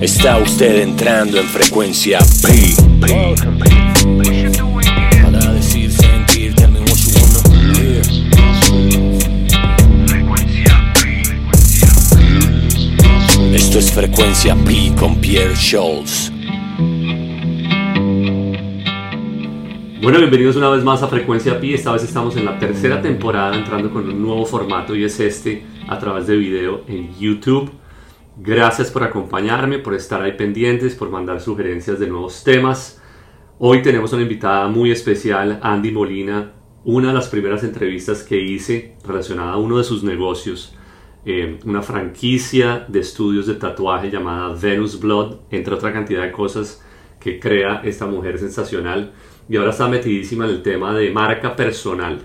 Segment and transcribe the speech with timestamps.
[0.00, 2.74] Está usted entrando en frecuencia P.
[5.22, 6.54] Para decir, sentir.
[13.52, 16.32] Esto es frecuencia P con Pierre Scholes.
[20.00, 21.74] Bueno, bienvenidos una vez más a Frecuencia Pi.
[21.74, 25.62] Esta vez estamos en la tercera temporada entrando con un nuevo formato y es este
[25.86, 27.70] a través de video en YouTube.
[28.42, 32.98] Gracias por acompañarme, por estar ahí pendientes, por mandar sugerencias de nuevos temas.
[33.58, 38.96] Hoy tenemos una invitada muy especial, Andy Molina, una de las primeras entrevistas que hice
[39.06, 40.74] relacionada a uno de sus negocios,
[41.26, 46.82] eh, una franquicia de estudios de tatuaje llamada Venus Blood, entre otra cantidad de cosas
[47.20, 49.12] que crea esta mujer sensacional
[49.50, 52.20] y ahora está metidísima en el tema de marca personal.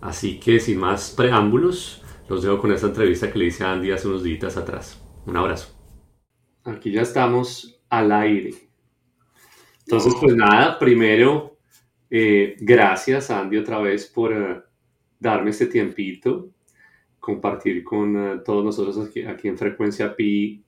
[0.00, 2.00] Así que sin más preámbulos,
[2.30, 5.01] los dejo con esta entrevista que le hice a Andy hace unos días atrás.
[5.26, 5.78] Un abrazo.
[6.64, 8.54] Aquí ya estamos al aire.
[9.86, 11.58] Entonces, pues nada, primero,
[12.10, 14.62] eh, gracias Andy otra vez por eh,
[15.18, 16.50] darme este tiempito,
[17.18, 20.64] compartir con eh, todos nosotros aquí, aquí, en Frecuencia Pi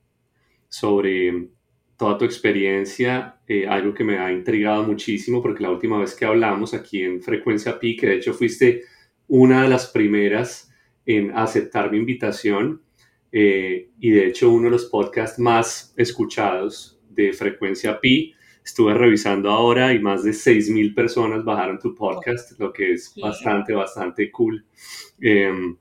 [0.68, 1.48] sobre
[1.96, 6.74] toda tu experiencia, algo que me ha intrigado muchísimo, porque la última vez que hablamos
[6.74, 8.83] aquí en Frecuencia Pi, que de hecho fuiste
[9.28, 10.72] una de las primeras
[11.06, 12.83] en aceptar mi invitación,
[13.36, 18.32] eh, y de hecho uno de los podcasts más escuchados de frecuencia Pi.
[18.64, 23.74] Estuve revisando ahora y más de 6.000 personas bajaron tu podcast, lo que es bastante,
[23.74, 24.64] bastante cool.
[25.20, 25.77] Em,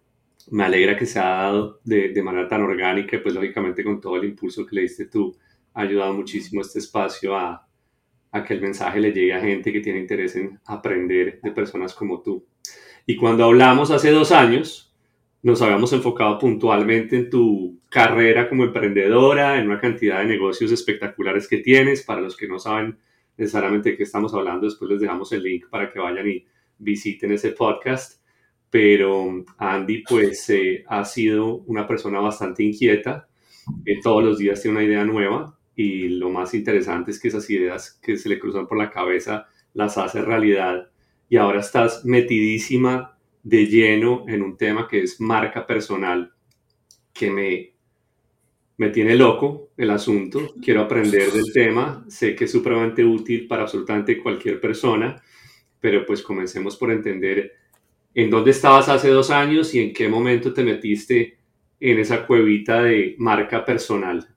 [0.49, 4.01] me alegra que se ha dado de, de, manera tan orgánica y pues lógicamente con
[4.01, 5.37] todo el impulso que le diste tú,
[5.75, 7.67] ha ayudado muchísimo este espacio a,
[8.31, 11.93] a que el mensaje le llegue a gente que tiene interés en aprender de personas
[11.93, 12.47] como tú.
[13.05, 14.92] Y cuando hablamos hace dos años,
[15.43, 21.49] nos habíamos enfocado puntualmente en tu carrera como emprendedora, en una cantidad de negocios espectaculares
[21.49, 22.01] que tienes.
[22.03, 22.97] Para los que no saben
[23.37, 26.45] necesariamente de qué estamos hablando, después les dejamos el link para que vayan y
[26.77, 28.23] visiten ese podcast.
[28.69, 33.27] Pero Andy, pues, eh, ha sido una persona bastante inquieta.
[33.85, 37.49] que todos los días tiene una idea nueva y lo más interesante es que esas
[37.49, 40.89] ideas que se le cruzan por la cabeza las hace realidad.
[41.29, 43.12] Y ahora estás metidísima
[43.43, 46.33] de lleno en un tema que es marca personal,
[47.13, 47.73] que me,
[48.77, 50.53] me tiene loco el asunto.
[50.61, 52.05] Quiero aprender del tema.
[52.07, 55.21] Sé que es supremamente útil para absolutamente cualquier persona,
[55.79, 57.53] pero pues comencemos por entender
[58.15, 61.37] en dónde estabas hace dos años y en qué momento te metiste
[61.79, 64.32] en esa cuevita de marca personal.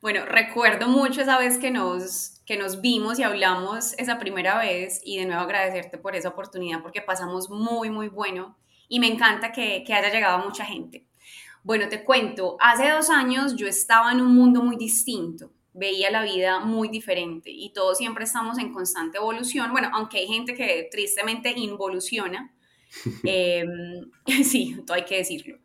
[0.00, 5.00] Bueno, recuerdo mucho esa vez que nos que nos vimos y hablamos esa primera vez
[5.04, 8.56] y de nuevo agradecerte por esa oportunidad porque pasamos muy, muy bueno
[8.88, 11.06] y me encanta que, que haya llegado mucha gente.
[11.62, 16.24] Bueno, te cuento, hace dos años yo estaba en un mundo muy distinto, veía la
[16.24, 19.70] vida muy diferente y todos siempre estamos en constante evolución.
[19.70, 22.52] Bueno, aunque hay gente que tristemente involuciona,
[23.24, 23.64] eh,
[24.42, 25.58] sí, todo hay que decirlo.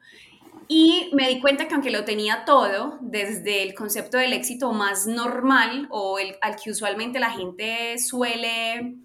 [0.67, 5.05] Y me di cuenta que aunque lo tenía todo, desde el concepto del éxito más
[5.05, 8.95] normal o el, al que usualmente la gente suele,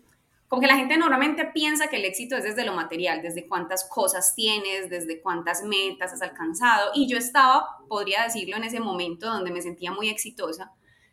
[0.49, 3.85] como que la gente normalmente piensa que el éxito es desde lo material, desde cuántas
[3.85, 6.91] cosas tienes, desde cuántas metas has alcanzado.
[6.95, 10.73] Y yo estaba, podría decirlo, en ese momento donde me sentía muy exitosa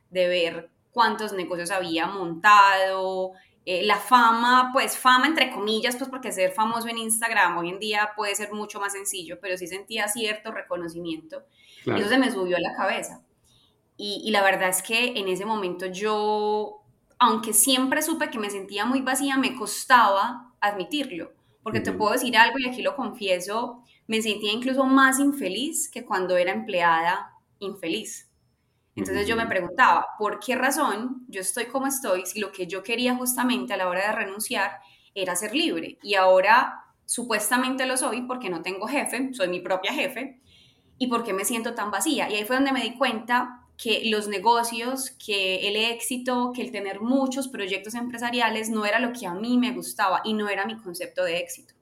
[0.10, 3.34] de ver cuántos negocios había montado,
[3.70, 7.80] eh, la fama, pues fama entre comillas, pues porque ser famoso en Instagram hoy en
[7.80, 11.44] día puede ser mucho más sencillo, pero sí sentía cierto reconocimiento
[11.86, 13.26] y eso se me subió a la cabeza.
[13.98, 16.82] Y, y, la verdad es que en ese momento yo,
[17.20, 22.38] aunque siempre supe que me sentía muy vacía, me costaba admitirlo, porque te puedo decir
[22.38, 28.30] algo y aquí lo confieso, me sentía incluso más infeliz que cuando era empleada infeliz.
[28.98, 32.82] Entonces yo me preguntaba, ¿por qué razón yo estoy como estoy si lo que yo
[32.82, 34.80] quería justamente a la hora de renunciar
[35.14, 36.00] era ser libre?
[36.02, 40.42] Y ahora supuestamente lo soy porque no tengo jefe, soy mi propia jefe,
[40.98, 42.28] y por qué me siento tan vacía.
[42.28, 46.72] Y ahí fue donde me di cuenta que los negocios, que el éxito, que el
[46.72, 50.66] tener muchos proyectos empresariales no era lo que a mí me gustaba y no era
[50.66, 51.76] mi concepto de éxito.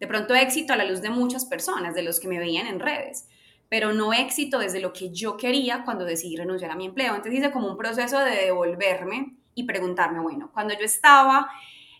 [0.00, 2.80] De pronto éxito a la luz de muchas personas, de los que me veían en
[2.80, 3.28] redes
[3.68, 7.14] pero no éxito desde lo que yo quería cuando decidí renunciar a mi empleo.
[7.14, 11.48] Entonces hice como un proceso de devolverme y preguntarme, bueno, cuando yo estaba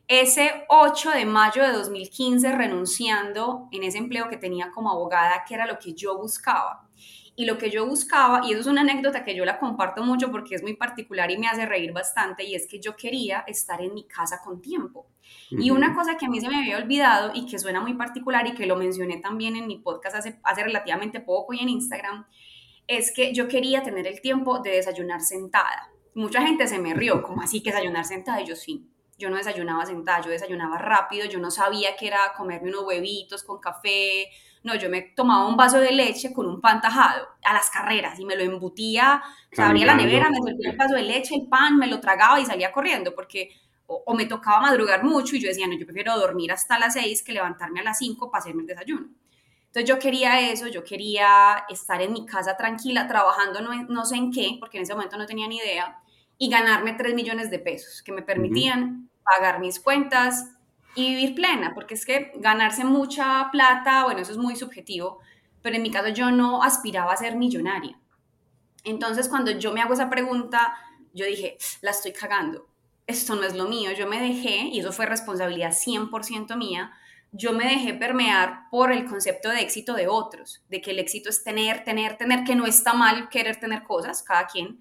[0.09, 5.55] ese 8 de mayo de 2015 renunciando en ese empleo que tenía como abogada, que
[5.55, 6.86] era lo que yo buscaba.
[7.39, 10.31] Y lo que yo buscaba, y eso es una anécdota que yo la comparto mucho
[10.31, 13.83] porque es muy particular y me hace reír bastante, y es que yo quería estar
[13.83, 15.07] en mi casa con tiempo.
[15.51, 18.47] Y una cosa que a mí se me había olvidado y que suena muy particular
[18.47, 22.27] y que lo mencioné también en mi podcast hace, hace relativamente poco y en Instagram,
[22.87, 25.91] es que yo quería tener el tiempo de desayunar sentada.
[26.15, 28.41] Mucha gente se me rió, como así que desayunar sentada?
[28.41, 32.33] Y yo sí, yo no desayunaba sentada, yo desayunaba rápido, yo no sabía que era
[32.37, 34.29] comerme unos huevitos con café,
[34.67, 38.19] no, yo me tomaba un vaso de leche con un pan tajado a las carreras
[38.19, 39.23] y me lo embutía,
[39.57, 42.41] o abría la nevera, me servía el vaso de leche, el pan, me lo tragaba
[42.41, 43.51] y salía corriendo porque
[43.87, 47.23] o, me tocaba madrugar mucho y yo decía, no, yo prefiero dormir hasta las 6
[47.23, 49.07] que levantarme a las 5 para hacerme el desayuno.
[49.67, 54.17] Entonces yo quería eso, yo quería estar en mi casa tranquila, trabajando no, no sé
[54.17, 55.97] en qué, porque en ese momento no tenía ni idea,
[56.39, 60.56] y ganarme 3 millones de pesos que me permitían pagar mis cuentas
[60.97, 65.21] y vivir plena, porque es que ganarse mucha plata, bueno, eso es muy subjetivo,
[65.63, 67.99] pero en mi caso yo no aspiraba a ser millonaria.
[68.83, 70.75] Entonces cuando yo me hago esa pregunta,
[71.13, 72.67] yo dije, la estoy cagando,
[73.07, 76.93] esto no es lo mío, yo me dejé, y eso fue responsabilidad 100% mía,
[77.33, 81.29] yo me dejé permear por el concepto de éxito de otros, de que el éxito
[81.29, 84.81] es tener, tener, tener, que no está mal querer tener cosas, cada quien,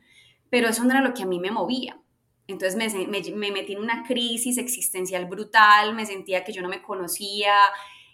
[0.50, 1.98] pero eso no era lo que a mí me movía.
[2.48, 6.82] Entonces me, me, metí en una crisis existencial brutal, me sentía que yo no me
[6.82, 7.56] conocía,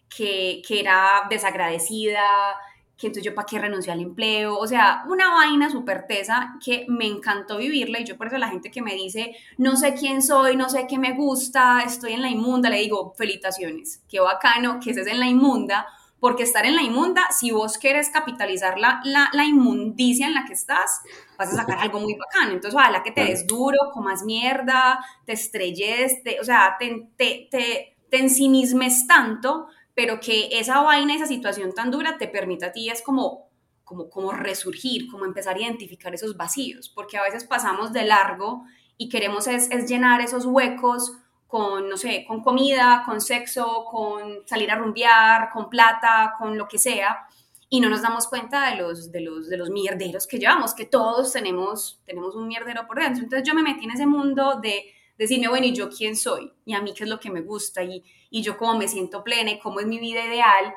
[0.10, 2.56] que, que era desagradecida,
[3.02, 6.86] que entonces yo para qué renuncié al empleo, o sea, una vaina súper tesa que
[6.88, 10.22] me encantó vivirla y yo por eso la gente que me dice, no sé quién
[10.22, 14.80] soy, no sé qué me gusta, estoy en la inmunda, le digo, felicitaciones, qué bacano
[14.80, 15.88] que estés en la inmunda,
[16.22, 20.46] porque estar en la inmunda, si vos querés capitalizar la, la, la inmundicia en la
[20.46, 21.02] que estás,
[21.36, 25.34] vas a sacar algo muy bacano, entonces ojalá que te des duro, comas mierda, te
[25.34, 29.66] estrelles, te, o sea, te, te, te, te ensimismes tanto,
[29.96, 33.50] pero que esa vaina, esa situación tan dura te permita a ti es como,
[33.84, 38.64] como, como resurgir, como empezar a identificar esos vacíos, porque a veces pasamos de largo
[38.96, 41.18] y queremos es, es llenar esos huecos
[41.52, 46.66] con, no sé, con comida, con sexo, con salir a rumbear, con plata, con lo
[46.66, 47.28] que sea,
[47.68, 50.86] y no nos damos cuenta de los, de los, de los mierderos que llevamos, que
[50.86, 53.22] todos tenemos, tenemos un mierdero por dentro.
[53.22, 54.86] Entonces yo me metí en ese mundo de
[55.18, 56.54] decirme, bueno, ¿y yo quién soy?
[56.66, 57.84] ¿Y a mí qué es lo que me gusta?
[57.84, 59.52] ¿Y, y yo cómo me siento plena?
[59.52, 60.74] ¿Y cómo es mi vida ideal?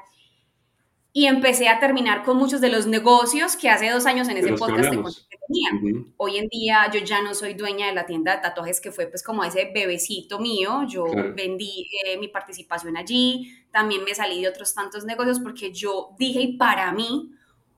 [1.16, 4.52] Y empecé a terminar con muchos de los negocios que hace dos años en ese
[4.55, 6.05] podcast que tenía.
[6.16, 9.06] Hoy en día yo ya no soy dueña de la tienda de tatuajes que fue
[9.06, 10.82] pues como ese bebecito mío.
[10.88, 11.05] Yo
[11.37, 13.56] vendí eh, mi participación allí.
[13.70, 17.31] También me salí de otros tantos negocios porque yo dije, y para mí,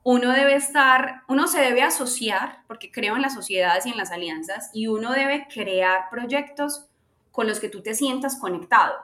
[0.02, 4.12] uno debe estar, uno se debe asociar, porque creo en las sociedades y en las
[4.12, 6.86] alianzas, y uno debe crear proyectos
[7.32, 8.94] con los que tú te sientas conectado.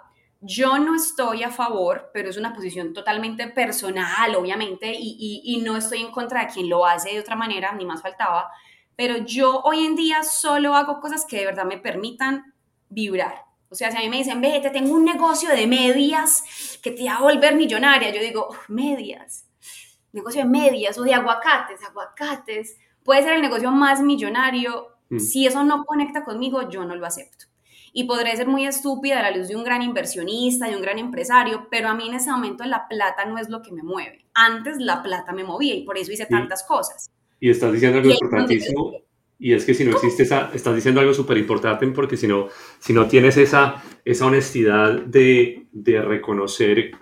[0.44, 5.76] Yo no estoy a favor, pero es una posición totalmente personal, obviamente, y, y, no
[5.76, 8.50] estoy en contra de quien lo hace de otra manera, ni más faltaba,
[8.96, 12.52] pero yo hoy en día solo hago cosas que de verdad me permitan
[12.88, 13.44] vibrar.
[13.68, 17.04] O sea, si a mí me dicen, vete, tengo un negocio de medias que te
[17.04, 19.46] va a volver millonaria, yo digo, medias,
[20.12, 24.88] negocio de medias o de aguacates, aguacates, puede ser el negocio más millonario.
[25.08, 25.18] Mm.
[25.18, 27.46] Si eso no conecta conmigo, yo no lo acepto.
[27.92, 30.98] Y podré ser muy estúpida a la luz de un gran inversionista, de un gran
[30.98, 34.24] empresario, pero a mí en ese momento la plata no es lo que me mueve.
[34.34, 37.10] Antes la plata me movía y por eso hice tantas cosas.
[37.38, 38.92] Y estás diciendo algo importantísimo.
[39.38, 42.46] Y es que si no existe esa, estás diciendo algo súper importante porque si no,
[42.78, 46.92] si no tienes esa, esa honestidad de, de reconocer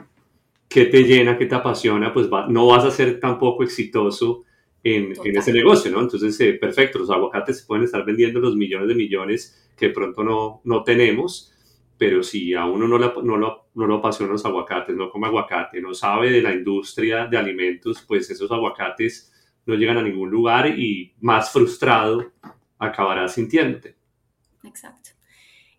[0.71, 4.45] qué te llena, qué te apasiona, pues no vas a ser tampoco exitoso
[4.83, 6.01] en, en ese negocio, ¿no?
[6.01, 10.23] Entonces, eh, perfecto, los aguacates se pueden estar vendiendo los millones de millones que pronto
[10.23, 11.53] no, no tenemos,
[11.97, 15.95] pero si a uno no, no, lo, no lo los aguacates, no come aguacate, no
[15.95, 19.33] sabe de la industria de alimentos, pues esos aguacates
[19.65, 22.31] no llegan a ningún lugar y más frustrado
[22.79, 23.97] acabarás sintiéndote.
[24.65, 25.11] Exacto.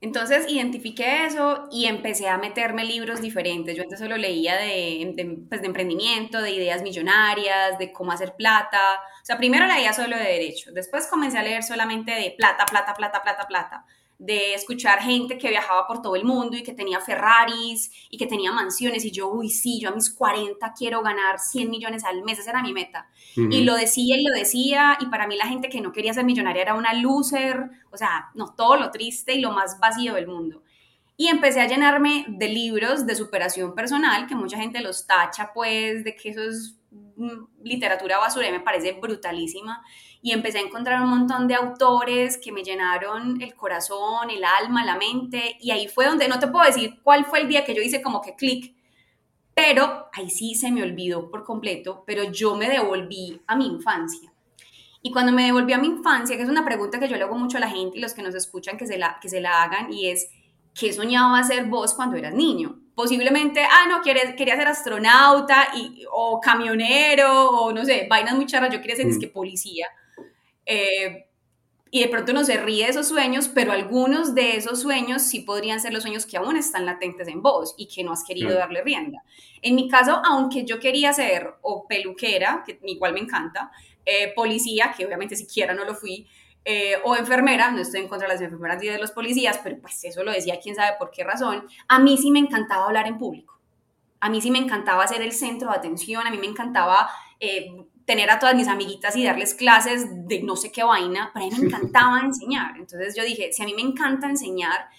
[0.01, 3.77] Entonces identifiqué eso y empecé a meterme libros diferentes.
[3.77, 8.79] Yo antes solo leía de, pues, de, emprendimiento, de ideas millonarias, de cómo hacer plata.
[9.21, 12.95] O sea, primero leía solo de derecho, después comencé a leer solamente de plata, plata,
[12.95, 13.85] plata, plata, plata
[14.21, 18.27] de escuchar gente que viajaba por todo el mundo y que tenía Ferraris y que
[18.27, 22.21] tenía mansiones y yo, uy, sí, yo a mis 40 quiero ganar 100 millones al
[22.21, 23.09] mes, esa era mi meta.
[23.35, 26.23] Y lo decía y lo decía y para mí la gente que no quería ser
[26.23, 30.27] millonaria era una loser, o sea, no, todo lo triste y lo más vacío del
[30.27, 30.61] mundo.
[31.17, 36.03] Y empecé a llenarme de libros de superación personal, que mucha gente los tacha pues
[36.03, 39.83] de que eso es mm, literatura basura y me parece brutalísima
[40.21, 44.85] y empecé a encontrar un montón de autores que me llenaron el corazón, el alma,
[44.85, 47.73] la mente y ahí fue donde no te puedo decir cuál fue el día que
[47.73, 48.75] yo hice como que clic,
[49.55, 54.31] pero ahí sí se me olvidó por completo, pero yo me devolví a mi infancia.
[55.01, 57.35] Y cuando me devolví a mi infancia, que es una pregunta que yo le hago
[57.35, 59.63] mucho a la gente y los que nos escuchan que se la, que se la
[59.63, 60.29] hagan, y es,
[60.75, 62.81] ¿qué soñaba ser vos cuando eras niño?
[62.95, 68.45] posiblemente, ah, no, quería, quería ser astronauta y, o camionero o no sé, vainas muy
[68.45, 69.87] charras, yo quería ser que policía.
[70.65, 71.27] Eh,
[71.93, 75.41] y de pronto uno se ríe de esos sueños, pero algunos de esos sueños sí
[75.41, 78.53] podrían ser los sueños que aún están latentes en vos y que no has querido
[78.53, 79.23] darle rienda.
[79.61, 83.71] En mi caso, aunque yo quería ser o peluquera, que igual me encanta,
[84.05, 86.27] eh, policía, que obviamente siquiera no lo fui,
[86.63, 89.77] eh, o enfermera, no estoy en contra de las enfermeras ni de los policías, pero
[89.81, 93.07] pues eso lo decía quién sabe por qué razón, a mí sí me encantaba hablar
[93.07, 93.59] en público.
[94.21, 97.83] A mí sí me encantaba ser el centro de atención, a mí me encantaba eh,
[98.05, 101.49] tener a todas mis amiguitas y darles clases de no sé qué vaina, pero a
[101.49, 102.77] mí me encantaba enseñar.
[102.77, 104.89] Entonces yo dije, si a mí me encanta enseñar,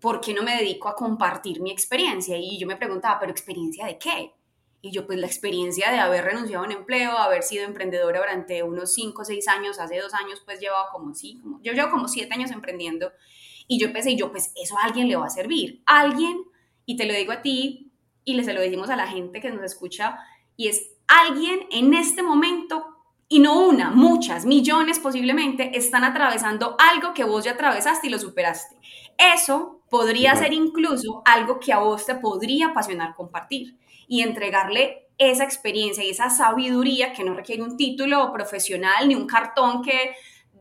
[0.00, 2.36] ¿por qué no me dedico a compartir mi experiencia?
[2.36, 4.32] Y yo me preguntaba, ¿pero experiencia de qué?
[4.82, 8.62] Y yo, pues la experiencia de haber renunciado a un empleo, haber sido emprendedora durante
[8.62, 11.90] unos 5 o 6 años, hace dos años, pues llevaba como, sí, como, yo llevo
[11.90, 13.10] como 7 años emprendiendo.
[13.66, 15.82] Y yo pensé, y yo, pues eso a alguien le va a servir.
[15.86, 16.44] Alguien,
[16.84, 17.90] y te lo digo a ti,
[18.24, 20.18] y le se lo decimos a la gente que nos escucha,
[20.56, 22.96] y es alguien en este momento,
[23.28, 28.18] y no una, muchas, millones posiblemente, están atravesando algo que vos ya atravesaste y lo
[28.18, 28.76] superaste.
[29.18, 33.76] Eso podría ser incluso algo que a vos te podría apasionar compartir
[34.08, 39.26] y entregarle esa experiencia y esa sabiduría que no requiere un título profesional ni un
[39.26, 40.14] cartón que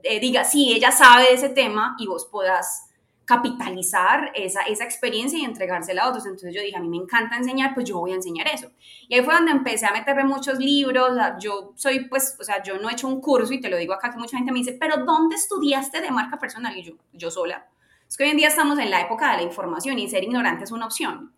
[0.04, 2.85] eh, diga, sí, ella sabe de ese tema y vos puedas
[3.26, 6.26] capitalizar esa, esa experiencia y entregársela a otros.
[6.26, 8.72] Entonces yo dije, a mí me encanta enseñar, pues yo voy a enseñar eso.
[9.08, 11.18] Y ahí fue donde empecé a meterme muchos libros.
[11.40, 13.94] yo soy, pues, o sea, yo no he hecho un curso y te lo digo
[13.94, 16.78] acá que mucha gente me dice, pero ¿dónde estudiaste de marca personal?
[16.78, 17.68] Y yo, yo sola.
[18.08, 20.64] Es que hoy en día estamos en la época de la información y ser ignorante
[20.64, 21.34] es una opción.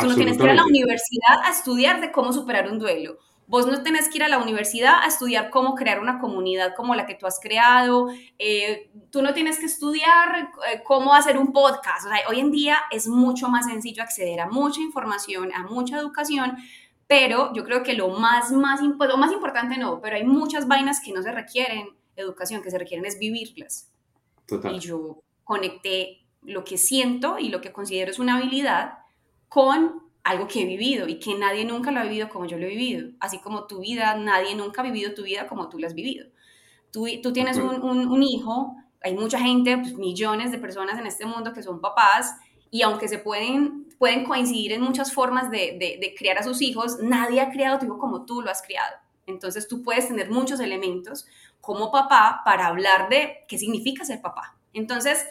[0.00, 3.18] tú no tienes que ir a la universidad a estudiar de cómo superar un duelo
[3.52, 6.94] Vos no tenés que ir a la universidad a estudiar cómo crear una comunidad como
[6.94, 8.08] la que tú has creado.
[8.38, 12.06] Eh, tú no tienes que estudiar eh, cómo hacer un podcast.
[12.30, 16.56] hoy en día es mucho más sencillo acceder a mucha información, a mucha educación,
[17.06, 20.66] pero yo creo que lo más, más, pues, lo más importante no, pero hay muchas
[20.66, 23.92] vainas que no se requieren educación, que se requieren es vivirlas.
[24.72, 29.00] Y yo conecté lo que siento y lo que considero es una habilidad
[29.50, 32.66] con algo que he vivido y que nadie nunca lo ha vivido como yo lo
[32.66, 33.10] he vivido.
[33.20, 36.26] Así como tu vida, nadie nunca ha vivido tu vida como tú la has vivido.
[36.90, 41.24] Tú, tú tienes un, un, hijo, hay mucha gente, pues, millones de personas en este
[41.24, 42.36] mundo que son papás
[42.70, 46.60] y aunque se pueden, pueden coincidir en muchas formas de, de, de criar a sus
[46.60, 48.94] hijos, nadie ha criado a tu hijo como tú lo has criado.
[49.26, 51.26] Entonces tú puedes tener muchos elementos
[51.60, 54.56] como papá para hablar de qué significa ser papá.
[54.74, 55.24] Entonces,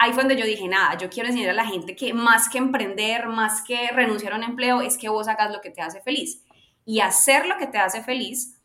[0.00, 2.56] ahí fue donde yo dije, nada, yo quiero enseñar a la gente que más que
[2.56, 6.00] emprender, más que renunciar a un empleo, es que vos hagas lo que te hace
[6.00, 6.42] feliz.
[6.86, 8.58] Y hacer lo que te hace feliz,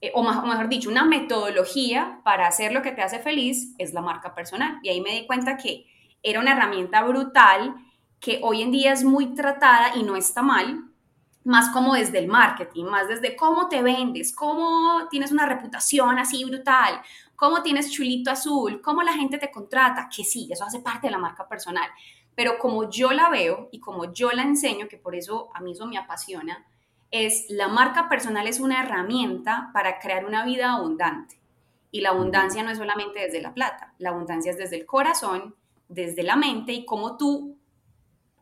[0.00, 4.02] eh, o, mejor dicho, una metodología para hacer lo que te hace feliz es la
[4.02, 4.80] marca personal.
[4.82, 5.86] Y ahí me di cuenta que
[6.24, 7.76] era una herramienta brutal
[8.18, 10.90] que hoy en día es muy tratada y no está mal,
[11.44, 16.44] más como desde el marketing, más desde cómo te vendes, cómo tienes una reputación así
[16.44, 17.00] brutal,
[17.40, 21.12] cómo tienes chulito azul, cómo la gente te contrata, que sí, eso hace parte de
[21.12, 21.88] la marca personal.
[22.34, 25.72] Pero como yo la veo y como yo la enseño, que por eso a mí
[25.72, 26.66] eso me apasiona,
[27.10, 31.40] es la marca personal es una herramienta para crear una vida abundante.
[31.90, 35.54] Y la abundancia no es solamente desde la plata, la abundancia es desde el corazón,
[35.88, 37.56] desde la mente y cómo tú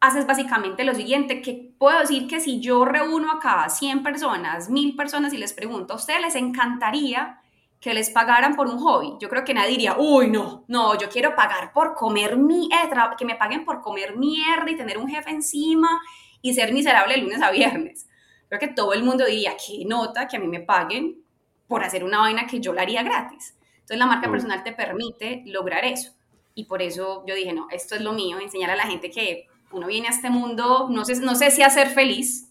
[0.00, 4.96] haces básicamente lo siguiente, que puedo decir que si yo reúno acá 100 personas, 1000
[4.96, 7.40] personas y les pregunto, ¿a ustedes les encantaría
[7.80, 11.08] que les pagaran por un hobby, yo creo que nadie diría, uy, no, no, yo
[11.08, 12.68] quiero pagar por comer mi,
[13.16, 16.00] que me paguen por comer mierda y tener un jefe encima
[16.42, 18.08] y ser miserable de lunes a viernes.
[18.48, 21.22] Creo que todo el mundo diría, qué nota que a mí me paguen
[21.68, 23.54] por hacer una vaina que yo la haría gratis.
[23.74, 26.12] Entonces la marca personal te permite lograr eso.
[26.54, 29.46] Y por eso yo dije, no, esto es lo mío, enseñar a la gente que
[29.70, 32.50] uno viene a este mundo, no sé, no sé si a ser feliz,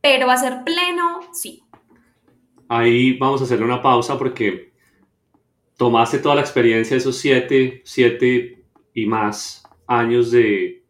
[0.00, 1.62] pero a ser pleno, sí.
[2.72, 4.70] Ahí vamos a hacerle una pausa porque
[5.76, 8.62] tomaste toda la experiencia de esos siete, siete
[8.94, 10.84] y más años de,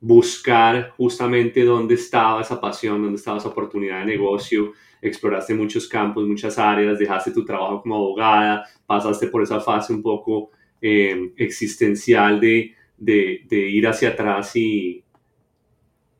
[0.00, 6.26] buscar justamente dónde estaba esa pasión, dónde estaba esa oportunidad de negocio, exploraste muchos campos,
[6.26, 10.50] muchas áreas, dejaste tu trabajo como abogada, pasaste por esa fase un poco
[10.82, 15.03] eh, existencial de, de, ir hacia atrás y,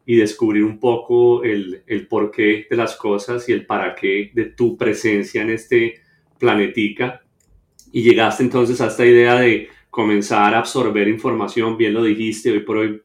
[0.06, 4.46] y descubrir un poco el, el porqué de las cosas y el para qué de
[4.46, 6.00] tu presencia en este
[6.38, 7.22] planetica.
[7.92, 12.60] Y llegaste entonces a esta idea de comenzar a absorber información, bien lo dijiste, hoy
[12.60, 13.00] por hoy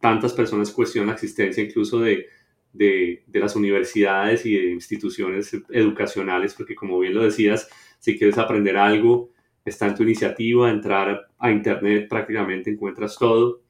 [0.00, 2.26] tantas personas cuestionan la existencia incluso de,
[2.72, 8.38] de, de, las universidades y de instituciones educacionales, porque como bien lo decías, si quieres
[8.38, 9.30] aprender algo,
[9.64, 13.63] está en tu iniciativa, entrar a Internet prácticamente encuentras todo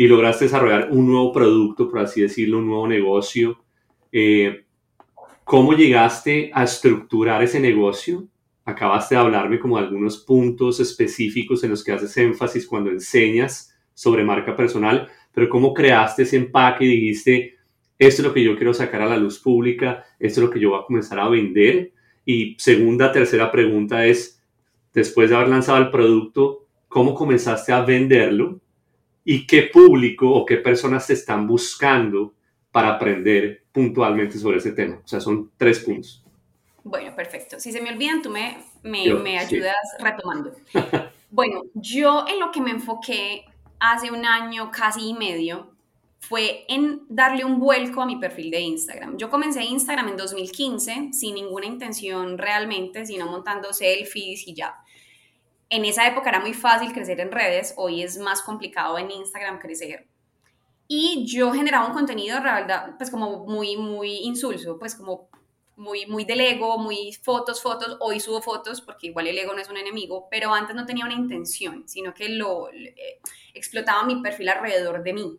[0.00, 3.62] y lograste desarrollar un nuevo producto, por así decirlo, un nuevo negocio.
[4.10, 4.64] Eh,
[5.44, 8.26] ¿Cómo llegaste a estructurar ese negocio?
[8.64, 13.76] Acabaste de hablarme como de algunos puntos específicos en los que haces énfasis cuando enseñas
[13.92, 17.56] sobre marca personal, pero ¿cómo creaste ese empaque y dijiste,
[17.98, 20.60] esto es lo que yo quiero sacar a la luz pública, esto es lo que
[20.60, 21.92] yo voy a comenzar a vender?
[22.24, 24.42] Y segunda, tercera pregunta es,
[24.94, 28.60] después de haber lanzado el producto, ¿cómo comenzaste a venderlo?
[29.24, 32.34] ¿Y qué público o qué personas te están buscando
[32.72, 35.00] para aprender puntualmente sobre ese tema?
[35.04, 36.24] O sea, son tres puntos.
[36.82, 37.60] Bueno, perfecto.
[37.60, 40.52] Si se me olvidan, tú me, me, ayudas retomando.
[41.30, 43.44] bueno, yo en lo que me enfoqué
[43.78, 45.70] hace un año, casi y medio,
[46.18, 49.16] fue en darle un vuelco a mi perfil de Instagram.
[49.16, 54.74] Yo comencé Instagram en 2015 sin ninguna intención realmente, sino montando selfies y ya.
[55.70, 59.58] En esa época era muy fácil crecer en redes, hoy es más complicado en Instagram
[59.60, 60.06] crecer.
[60.88, 65.30] Y yo generaba un contenido, realidad, pues como muy, muy insulso, pues como
[65.76, 69.60] muy, muy del ego, muy fotos, fotos, hoy subo fotos porque igual el ego no
[69.60, 73.20] es un enemigo, pero antes no tenía una intención, sino que lo eh,
[73.54, 75.38] explotaba mi perfil alrededor de mí.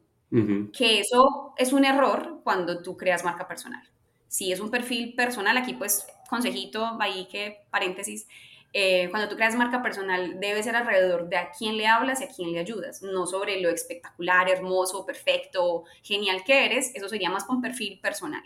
[0.71, 3.83] Que eso es un error cuando tú creas marca personal.
[4.29, 8.25] Si es un perfil personal, aquí pues consejito, ahí que paréntesis,
[8.73, 12.23] eh, cuando tú creas marca personal debe ser alrededor de a quién le hablas y
[12.23, 17.29] a quién le ayudas, no sobre lo espectacular, hermoso, perfecto, genial que eres, eso sería
[17.29, 18.43] más con perfil personal.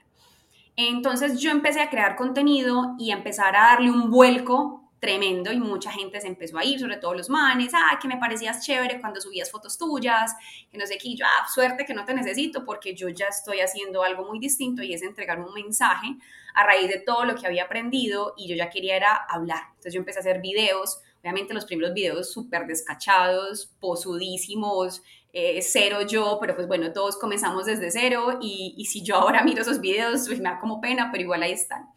[0.75, 5.59] Entonces yo empecé a crear contenido y a empezar a darle un vuelco tremendo y
[5.59, 8.99] mucha gente se empezó a ir, sobre todo los manes, ah, que me parecías chévere
[8.99, 10.33] cuando subías fotos tuyas,
[10.71, 13.59] que no sé qué, yo, ah, suerte que no te necesito porque yo ya estoy
[13.59, 16.07] haciendo algo muy distinto y es entregar un mensaje
[16.53, 19.63] a raíz de todo lo que había aprendido y yo ya quería era hablar.
[19.69, 25.99] Entonces yo empecé a hacer videos, obviamente los primeros videos súper descachados, posudísimos, eh, cero
[26.07, 29.81] yo, pero pues bueno, todos comenzamos desde cero y, y si yo ahora miro esos
[29.81, 31.89] videos, pues me da como pena, pero igual ahí están.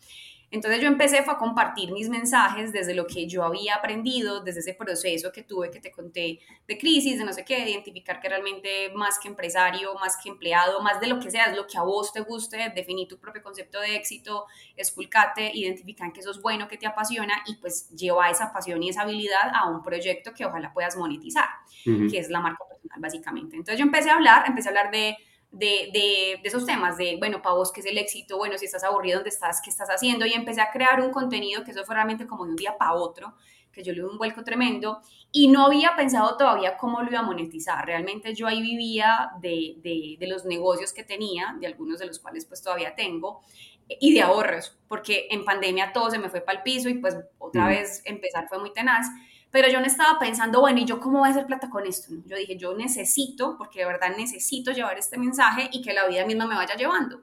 [0.51, 4.61] Entonces yo empecé fue a compartir mis mensajes desde lo que yo había aprendido, desde
[4.61, 8.19] ese proceso que tuve que te conté de crisis, de no sé qué, de identificar
[8.21, 11.67] que realmente más que empresario, más que empleado, más de lo que sea, es lo
[11.67, 16.31] que a vos te guste, definir tu propio concepto de éxito, esculcate, identificar que eso
[16.31, 19.83] es bueno, que te apasiona y pues lleva esa pasión y esa habilidad a un
[19.83, 21.49] proyecto que ojalá puedas monetizar,
[21.85, 23.57] que es la marca personal básicamente.
[23.57, 25.17] Entonces yo empecé a hablar, empecé a hablar de
[25.51, 28.37] de, de, esos temas, de, bueno, para vos, ¿qué es el éxito?
[28.37, 29.61] Bueno, si estás aburrido, ¿dónde estás?
[29.63, 30.27] ¿Qué estás haciendo?
[30.27, 32.93] Y empecé a crear un contenido que eso fue realmente como de un día para
[32.95, 33.35] otro,
[33.73, 37.21] que yo le di un vuelco tremendo y no había pensado todavía cómo lo iba
[37.21, 37.85] a monetizar.
[37.87, 42.19] Realmente yo ahí vivía de, de, de los negocios que tenía, de algunos de los
[42.19, 43.41] cuales pues todavía tengo,
[43.89, 47.17] y de ahorros, porque en pandemia todo se me fue para el piso y pues
[47.39, 49.07] otra vez empezar fue muy tenaz.
[49.51, 52.13] Pero yo no estaba pensando, bueno, ¿y yo cómo voy a hacer plata con esto?
[52.27, 56.27] Yo dije, yo necesito, porque de verdad necesito llevar este mensaje y que la vida
[56.27, 57.23] misma me vaya llevando.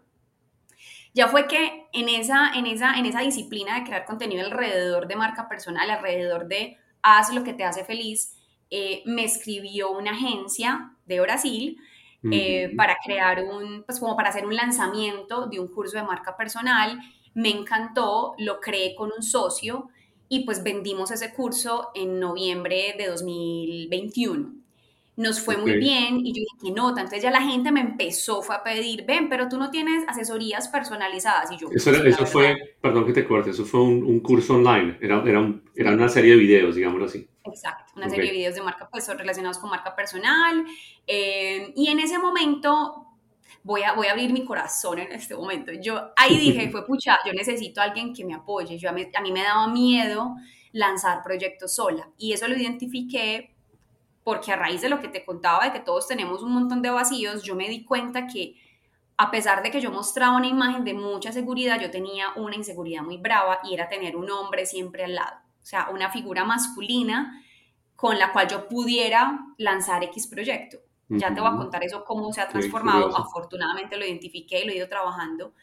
[1.13, 5.15] Ya fue que en esa, en esa, en esa disciplina de crear contenido alrededor de
[5.15, 8.35] marca personal, alrededor de haz lo que te hace feliz,
[8.69, 11.77] eh, me escribió una agencia de Brasil
[12.31, 16.35] eh, para crear un, pues como para hacer un lanzamiento de un curso de marca
[16.35, 16.99] personal.
[17.35, 19.89] Me encantó, lo creé con un socio
[20.29, 24.53] y pues vendimos ese curso en noviembre de 2021.
[25.17, 26.99] Nos fue muy bien y yo dije, nota.
[26.99, 30.67] Entonces ya la gente me empezó fue a pedir, ven, pero tú no tienes asesorías
[30.67, 31.49] personalizadas.
[31.53, 35.23] Y yo, eso, eso fue, perdón que te corte, eso fue un, curso online, era,
[35.25, 37.29] era, era, una serie de videos, digámoslo así.
[37.45, 40.65] Exacto, una serie de videos de marca, pues relacionados con marca personal.
[41.07, 43.14] Eh, y en ese momento
[43.65, 45.71] voy a, voy a abrir mi corazón en este momento.
[45.73, 48.77] Yo ahí dije, fue pucha, yo necesito a alguien que me apoye.
[48.77, 50.35] Yo, a, mí, a mí me daba miedo
[50.71, 53.55] lanzar proyectos sola y eso lo identifiqué
[54.23, 56.89] porque a raíz de lo que te contaba de que todos tenemos un montón de
[56.89, 58.55] vacíos, yo me di cuenta que
[59.17, 63.01] a pesar de que yo mostraba una imagen de mucha seguridad, yo tenía una inseguridad
[63.01, 67.41] muy brava y era tener un hombre siempre al lado, o sea, una figura masculina
[67.95, 70.79] con la cual yo pudiera lanzar X proyecto.
[71.09, 73.15] Ya te voy a contar eso, cómo se ha transformado.
[73.15, 75.53] Afortunadamente lo identifiqué y lo he ido trabajando.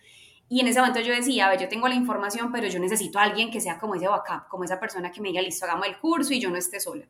[0.49, 3.19] Y en ese momento yo decía, a ver, yo tengo la información, pero yo necesito
[3.19, 5.87] a alguien que sea como ese backup, como esa persona que me diga, listo, hagamos
[5.87, 7.07] el curso y yo no esté sola.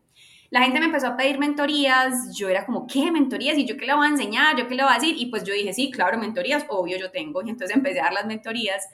[0.50, 3.58] La gente me empezó a pedir mentorías, yo era como, ¿qué mentorías?
[3.58, 4.56] ¿Y yo qué le voy a enseñar?
[4.56, 5.16] ¿Yo qué le voy a decir?
[5.18, 7.42] Y pues yo dije, sí, claro, mentorías, obvio yo tengo.
[7.42, 8.86] Y entonces empecé a dar las mentorías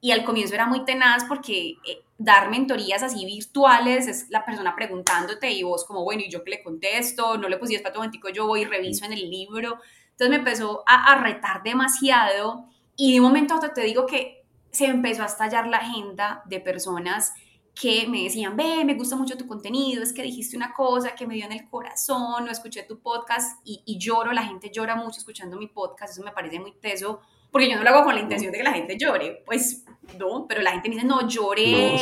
[0.00, 4.74] y al comienzo era muy tenaz porque eh, dar mentorías así virtuales es la persona
[4.76, 7.36] preguntándote y vos como, bueno, ¿y yo qué le contesto?
[7.36, 9.78] No le pusiste para tu yo voy y reviso en el libro.
[10.10, 14.44] Entonces me empezó a, retar demasiado y de un momento a otro te digo que
[14.70, 17.32] se empezó a estallar la agenda de personas
[17.74, 21.26] que me decían, ve, me gusta mucho tu contenido, es que dijiste una cosa que
[21.26, 24.94] me dio en el corazón, o escuché tu podcast y, y lloro, la gente llora
[24.94, 28.14] mucho escuchando mi podcast, eso me parece muy teso, porque yo no lo hago con
[28.14, 29.84] la intención de que la gente llore, pues
[30.18, 31.96] no, pero la gente me dice, no, lloré,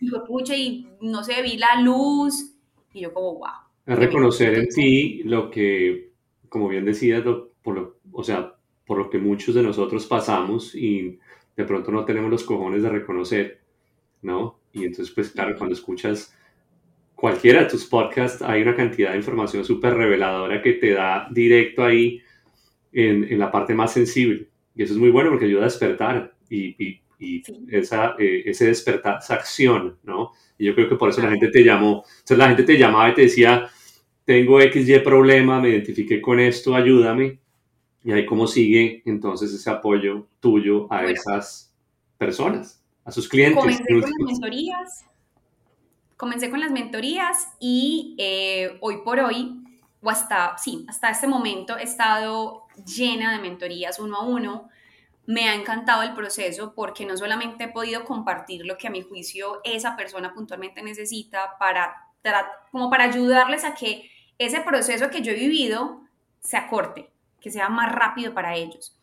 [0.00, 2.54] y pucha, y no sé, vi la luz,
[2.94, 3.48] y yo como, wow.
[3.84, 6.12] Es reconocer en ti lo que,
[6.48, 7.24] como bien decías,
[7.62, 8.54] por lo, o sea,
[8.86, 11.18] por lo que muchos de nosotros pasamos y
[11.56, 13.60] de pronto no tenemos los cojones de reconocer,
[14.22, 14.60] ¿no?
[14.72, 16.36] Y entonces, pues claro, cuando escuchas
[17.16, 21.84] cualquiera de tus podcasts, hay una cantidad de información súper reveladora que te da directo
[21.84, 22.20] ahí
[22.92, 24.51] en, en la parte más sensible.
[24.74, 29.18] Y eso es muy bueno porque ayuda a despertar y, y, esa, eh, ese despertar,
[29.18, 30.32] esa acción, ¿no?
[30.58, 32.04] Y yo creo que por eso la gente te llamó.
[32.08, 33.70] Entonces la gente te llamaba y te decía,
[34.24, 37.38] tengo XY problema, me identifiqué con esto, ayúdame.
[38.04, 41.72] Y ahí cómo sigue entonces ese apoyo tuyo a esas
[42.18, 43.60] personas, a sus clientes.
[43.60, 45.04] Comencé con las mentorías.
[46.16, 49.60] Comencé con las mentorías y eh, hoy por hoy,
[50.00, 54.68] o hasta, sí, hasta este momento he estado llena de mentorías uno a uno.
[55.26, 59.02] Me ha encantado el proceso porque no solamente he podido compartir lo que a mi
[59.02, 62.08] juicio esa persona puntualmente necesita para,
[62.70, 66.02] como para ayudarles a que ese proceso que yo he vivido
[66.40, 68.98] se acorte, que sea más rápido para ellos.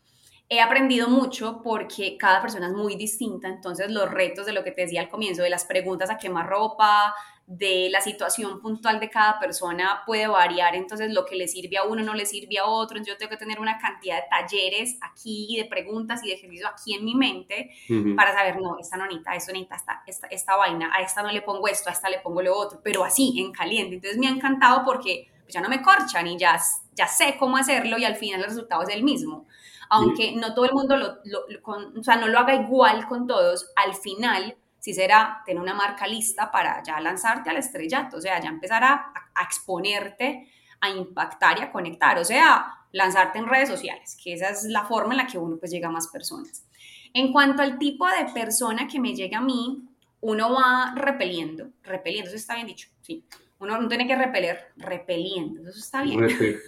[0.50, 4.72] He aprendido mucho porque cada persona es muy distinta, entonces los retos de lo que
[4.72, 7.14] te decía al comienzo, de las preguntas a quemar ropa,
[7.52, 11.84] de la situación puntual de cada persona puede variar, entonces lo que le sirve a
[11.84, 15.00] uno no le sirve a otro, entonces yo tengo que tener una cantidad de talleres
[15.02, 17.72] aquí, de preguntas y de ejercicios aquí en mi mente
[18.16, 21.32] para saber, no, esta no necesita, esto necesita esta, esta, esta, vaina, a esta no
[21.32, 24.28] le pongo esto, a esta le pongo lo otro, pero así, en caliente, entonces me
[24.28, 26.62] ha encantado porque pues, ya no me corchan y ya,
[26.94, 29.48] ya sé cómo hacerlo y al final el resultado es el mismo.
[29.90, 31.18] Aunque no todo el mundo lo,
[31.66, 36.08] o sea, no lo haga igual con todos, al final si será tener una marca
[36.08, 39.14] lista para ya lanzarte al estrellato, o sea, ya empezar a,
[39.44, 40.48] exponerte,
[40.82, 44.86] a impactar y a conectar, o sea, lanzarte en redes sociales, que esa es la
[44.86, 46.66] forma en la que uno pues llega a más personas.
[47.14, 49.84] En cuanto al tipo de persona que me llega a mí,
[50.22, 53.24] uno va repeliendo, repeliendo, eso está bien dicho, sí.
[53.60, 56.20] Uno no tiene que repeler, repeliendo, eso está bien.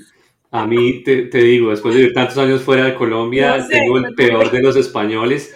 [0.53, 4.51] A mí te, te digo, después de tantos años fuera de Colombia, tengo el peor
[4.51, 5.55] de los españoles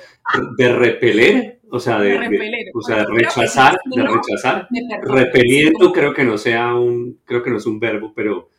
[0.58, 4.68] de repeler o sea, de, o sea, rechazar, de rechazar.
[5.04, 8.50] Repeliendo creo que no sea un, creo que no es un verbo, pero...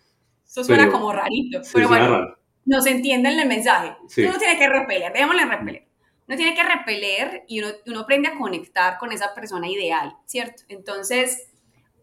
[0.47, 3.97] Eso suena como rarito, pero bueno, no se entiende en el mensaje.
[4.19, 5.89] Uno tiene que repeler, démosle repeler.
[6.29, 10.63] Uno tiene que repeler y uno, uno aprende a conectar con esa persona ideal, ¿cierto?
[10.69, 11.53] Entonces,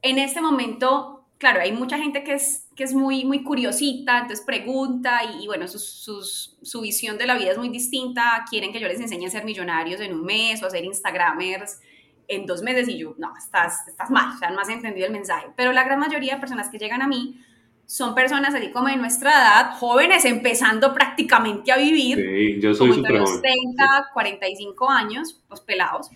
[0.01, 4.45] en este momento claro, hay mucha gente que es, que es muy, muy curiosita, entonces
[4.45, 8.45] pregunta y, bueno, su visión de la vida es muy distinta.
[8.49, 11.79] Quieren que yo les enseñe a ser millonarios en un mes o a ser Instagramers
[12.27, 15.11] en dos meses y yo, no, estás, estás mal, o sea, no has entendido el
[15.11, 15.47] mensaje.
[15.55, 17.39] Pero la gran mayoría de personas que llegan a mí
[17.85, 22.17] son personas así como de nuestra edad, jóvenes empezando prácticamente a vivir.
[22.17, 23.41] Sí, yo soy súper joven.
[23.41, 26.09] 30, 45 años, pues pelados.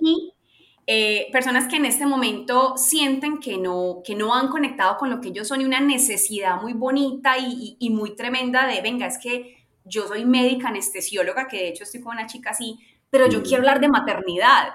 [0.00, 0.32] Y
[0.90, 5.20] eh, personas que en este momento sienten que no, que no han conectado con lo
[5.20, 9.18] que ellos son y una necesidad muy bonita y, y, muy tremenda de, venga, es
[9.18, 12.78] que yo soy médica anestesióloga, que de hecho estoy con una chica así,
[13.10, 14.70] pero yo quiero hablar de maternidad.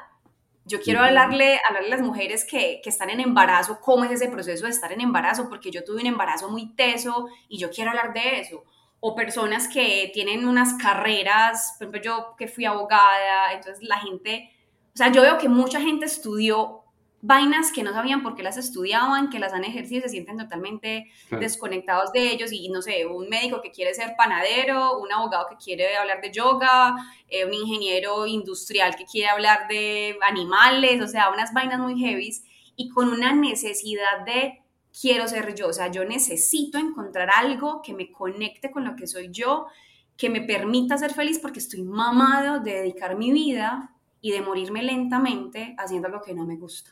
[0.65, 4.30] Yo quiero hablarle, hablarle a las mujeres que, que, están en embarazo, cómo es ese
[4.30, 7.89] proceso de estar en embarazo, porque yo tuve un embarazo muy teso y yo quiero
[7.89, 8.63] hablar de eso.
[8.99, 14.52] O personas que tienen unas carreras, por ejemplo, yo que fui abogada, entonces la gente
[14.93, 16.84] o sea, yo veo que mucha gente estudió
[17.25, 20.38] vainas que no sabían por qué las estudiaban, que las han ejercido y se sienten
[20.38, 22.51] totalmente desconectados de ellos.
[22.51, 26.32] Y no sé, un médico que quiere ser panadero, un abogado que quiere hablar de
[26.32, 26.95] yoga,
[27.29, 32.43] eh, un ingeniero industrial que quiere hablar de animales, o sea, unas vainas muy heavies
[32.75, 34.62] y con una necesidad de
[34.99, 39.08] quiero ser yo, o sea, yo necesito encontrar algo que me conecte con lo que
[39.08, 39.67] soy yo,
[40.17, 43.92] que me permita ser feliz porque estoy mamado de dedicar mi vida
[44.23, 46.91] y de morirme lentamente haciendo algo que no me gusta.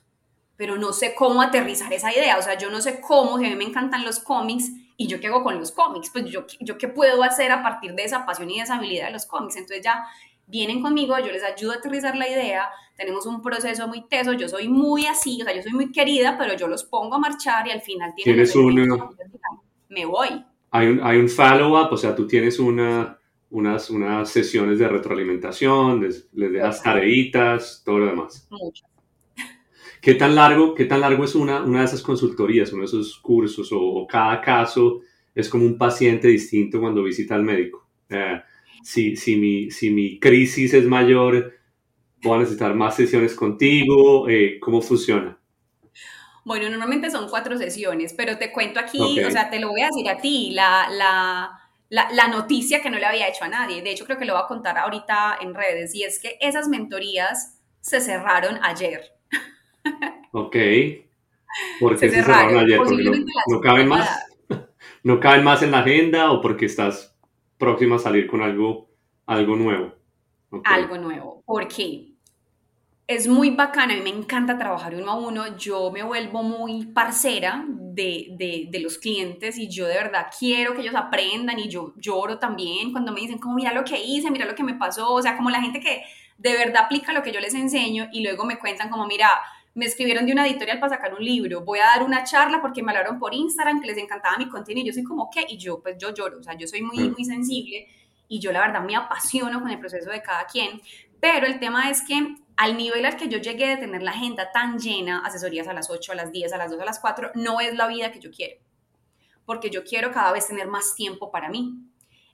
[0.57, 3.55] Pero no sé cómo aterrizar esa idea, o sea, yo no sé cómo, a mí
[3.55, 6.09] me encantan los cómics, ¿y yo qué hago con los cómics?
[6.11, 9.05] Pues yo, yo qué puedo hacer a partir de esa pasión y de esa habilidad
[9.05, 9.55] de los cómics.
[9.55, 10.03] Entonces ya
[10.45, 14.49] vienen conmigo, yo les ayudo a aterrizar la idea, tenemos un proceso muy teso, yo
[14.49, 17.65] soy muy así, o sea, yo soy muy querida, pero yo los pongo a marchar
[17.65, 18.35] y al final tienen...
[18.35, 19.15] ¿Tienes un...
[19.87, 20.45] Me voy.
[20.71, 23.20] Hay un, hay un follow-up, o sea, tú tienes una
[23.51, 28.47] unas, unas sesiones de retroalimentación, les, les dejas tareitas, todo lo demás.
[28.49, 28.85] Mucho.
[30.01, 33.19] ¿Qué tan largo, qué tan largo es una, una de esas consultorías, uno de esos
[33.19, 35.01] cursos o, cada caso
[35.35, 37.87] es como un paciente distinto cuando visita al médico?
[38.09, 38.41] Eh,
[38.81, 41.53] si, si, mi, si mi crisis es mayor,
[42.23, 44.27] voy a necesitar más sesiones contigo?
[44.27, 45.37] Eh, ¿Cómo funciona?
[46.43, 49.85] Bueno, normalmente son cuatro sesiones, pero te cuento aquí, o sea, te lo voy a
[49.85, 51.60] decir a ti, la, la,
[51.91, 53.81] la, noticia que no le había hecho a nadie.
[53.81, 56.67] De hecho, creo que lo voy a contar ahorita en redes, y es que esas
[56.67, 59.13] mentorías se cerraron ayer.
[60.33, 60.55] Ok.
[61.81, 62.77] ¿Por qué se, cerraron, ayer?
[62.77, 64.25] Porque no, caben más.
[65.03, 67.17] ¿No caben más en la agenda o porque estás
[67.57, 68.89] próxima a salir con algo,
[69.25, 69.93] algo nuevo?
[70.63, 71.43] Algo nuevo.
[71.45, 72.10] ¿Por qué?
[73.15, 76.85] Es muy bacana, a mí me encanta trabajar uno a uno, yo me vuelvo muy
[76.85, 81.93] parcera de, de, los clientes y yo de verdad quiero que ellos aprendan y yo
[81.97, 85.11] lloro también cuando me dicen como mira lo que hice, mira lo que me pasó,
[85.11, 86.03] o sea, como la gente que
[86.37, 89.29] de verdad aplica lo que yo les enseño y luego me cuentan como mira,
[89.75, 92.81] me escribieron de una editorial para sacar un libro, voy a dar una charla porque
[92.81, 95.45] me hablaron por Instagram que les encantaba mi contenido y yo soy como, ¿qué?
[95.49, 97.87] Y yo, pues yo lloro, o sea, yo soy muy, muy sensible
[98.29, 100.81] y yo la verdad me apasiono con el proceso de cada quien,
[101.19, 104.51] pero el tema es que al nivel al que yo llegué de tener la agenda
[104.51, 107.31] tan llena, asesorías a las 8, a las 10, a las 2, a las 4,
[107.33, 108.61] no es la vida que yo quiero,
[109.47, 111.79] porque yo quiero cada vez tener más tiempo para mí.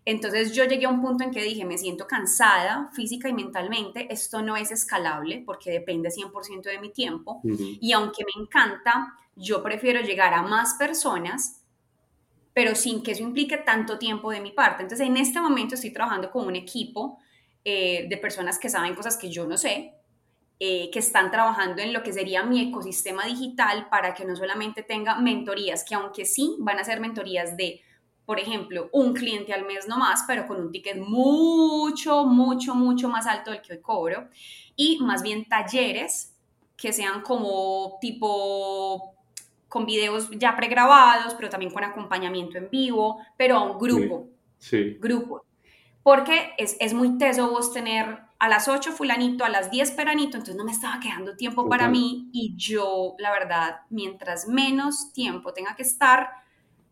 [0.03, 4.11] Entonces yo llegué a un punto en que dije, me siento cansada física y mentalmente,
[4.11, 9.63] esto no es escalable porque depende 100% de mi tiempo y aunque me encanta, yo
[9.63, 11.61] prefiero llegar a más personas,
[12.53, 14.83] pero sin que eso implique tanto tiempo de mi parte.
[14.83, 17.17] Entonces en este momento estoy trabajando con un equipo
[17.63, 19.93] eh, de personas que saben cosas que yo no sé,
[20.59, 24.81] eh, que están trabajando en lo que sería mi ecosistema digital para que no solamente
[24.81, 27.81] tenga mentorías, que aunque sí van a ser mentorías de,
[28.25, 33.07] por ejemplo, un cliente al mes no más, pero con un ticket mucho, mucho, mucho
[33.07, 34.29] más alto del que hoy cobro,
[34.75, 36.35] y más bien talleres
[36.75, 39.13] que sean como tipo
[39.67, 44.27] con videos ya pregrabados, pero también con acompañamiento en vivo, pero a un grupo.
[44.57, 44.97] Sí.
[44.99, 45.45] Grupo.
[46.01, 50.37] Porque es, es muy teso vos tener a las 8 fulanito, a las 10 peranito,
[50.37, 55.53] entonces no me estaba quedando tiempo para mí y yo, la verdad, mientras menos tiempo
[55.53, 56.29] tenga que estar,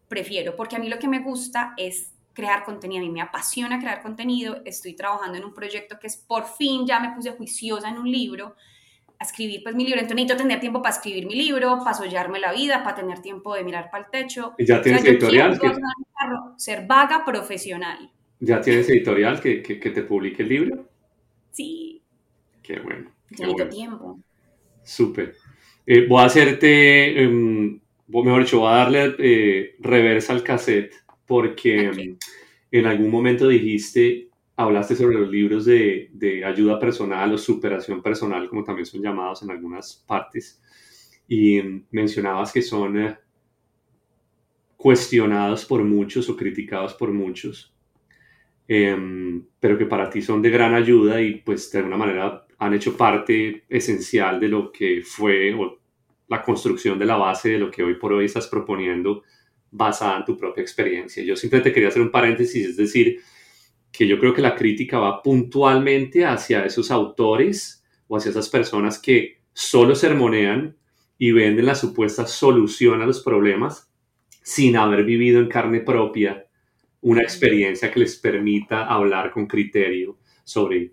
[0.07, 3.79] prefiero, porque a mí lo que me gusta es crear contenido, a mí me apasiona
[3.79, 7.89] crear contenido, estoy trabajando en un proyecto que es por fin, ya me puse juiciosa
[7.89, 8.55] en un libro,
[9.17, 12.39] a escribir pues mi libro, entonces necesito tener tiempo para escribir mi libro, para sollarme
[12.39, 14.53] la vida, para tener tiempo de mirar para el techo.
[14.57, 15.57] ¿Y ya tienes editorial?
[15.59, 15.71] Que...
[16.57, 18.11] Ser vaga profesional.
[18.39, 20.94] ¿Ya tienes editorial que, que, que te publique el libro?
[21.55, 22.01] Sí.
[22.61, 23.11] Qué bueno.
[23.29, 24.19] Qué tiempo.
[24.83, 25.35] Súper.
[25.85, 30.93] Eh, voy a hacerte, em, mejor dicho, voy a darle eh, reversa al cassette
[31.25, 32.17] porque em,
[32.71, 38.49] en algún momento dijiste, hablaste sobre los libros de, de, ayuda personal o superación personal,
[38.49, 40.61] como también son llamados en algunas partes,
[41.29, 43.17] y em, mencionabas que son eh,
[44.75, 47.74] cuestionados por muchos o criticados por muchos.
[48.67, 52.73] Em, pero que para ti son de gran ayuda y pues de alguna manera han
[52.73, 55.55] hecho parte esencial de lo que fue
[56.27, 59.23] la construcción de la base de lo que hoy por hoy estás proponiendo
[59.69, 61.23] basada en tu propia experiencia.
[61.23, 63.19] Yo simplemente quería hacer un paréntesis, es decir,
[63.91, 68.99] que yo creo que la crítica va puntualmente hacia esos autores o hacia esas personas
[68.99, 70.75] que solo sermonean
[71.17, 73.91] y venden la supuesta solución a los problemas
[74.41, 76.44] sin haber vivido en carne propia
[77.05, 80.91] una experiencia que les permita hablar con criterio sobre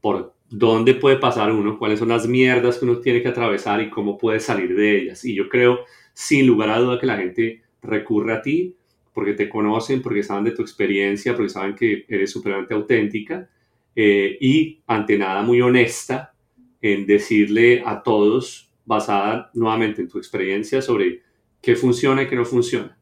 [0.00, 3.90] por dónde puede pasar uno, cuáles son las mierdas que uno tiene que atravesar y
[3.90, 5.26] cómo puede salir de ellas.
[5.26, 5.80] Y yo creo,
[6.14, 8.76] sin lugar a duda, que la gente recurre a ti
[9.12, 13.46] porque te conocen, porque saben de tu experiencia, porque saben que eres supremamente auténtica
[13.94, 16.32] eh, y, ante nada, muy honesta
[16.80, 21.20] en decirle a todos, basada nuevamente en tu experiencia, sobre
[21.60, 22.96] qué funciona y qué no funciona.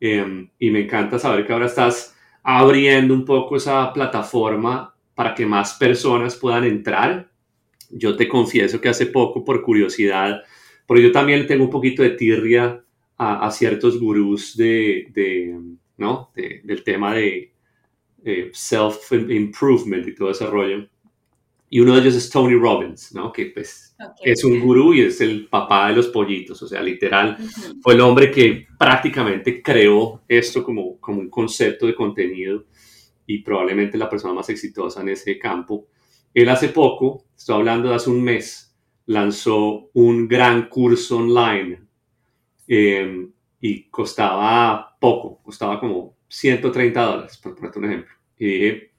[0.00, 5.46] Em, y me encanta saber que ahora estás abriendo un poco esa plataforma para que
[5.46, 7.30] más personas puedan entrar.
[7.90, 10.42] Yo te confieso que hace poco, por curiosidad,
[10.86, 12.82] porque yo también tengo un poquito de tirria
[13.18, 15.58] a, ciertos gurús de, de
[15.96, 16.30] ¿no?
[16.34, 17.52] del tema de
[18.52, 20.88] self-improvement y todo ese rollo.
[21.68, 23.32] Y uno de ellos es Tony Robbins, ¿no?
[23.32, 23.85] Que pues
[24.22, 27.36] es un gurú y es el papá de los pollitos, o sea, literal,
[27.80, 32.64] fue el hombre que prácticamente creó esto como, como un concepto de contenido
[33.26, 35.88] y probablemente la persona más exitosa en ese campo.
[36.32, 41.80] Él hace poco, estoy hablando de hace un mes, lanzó un gran curso online
[42.66, 48.14] em, y costaba poco, costaba como 130 dólares, por ponerte un ejemplo.
[48.38, 48.90] Y dije,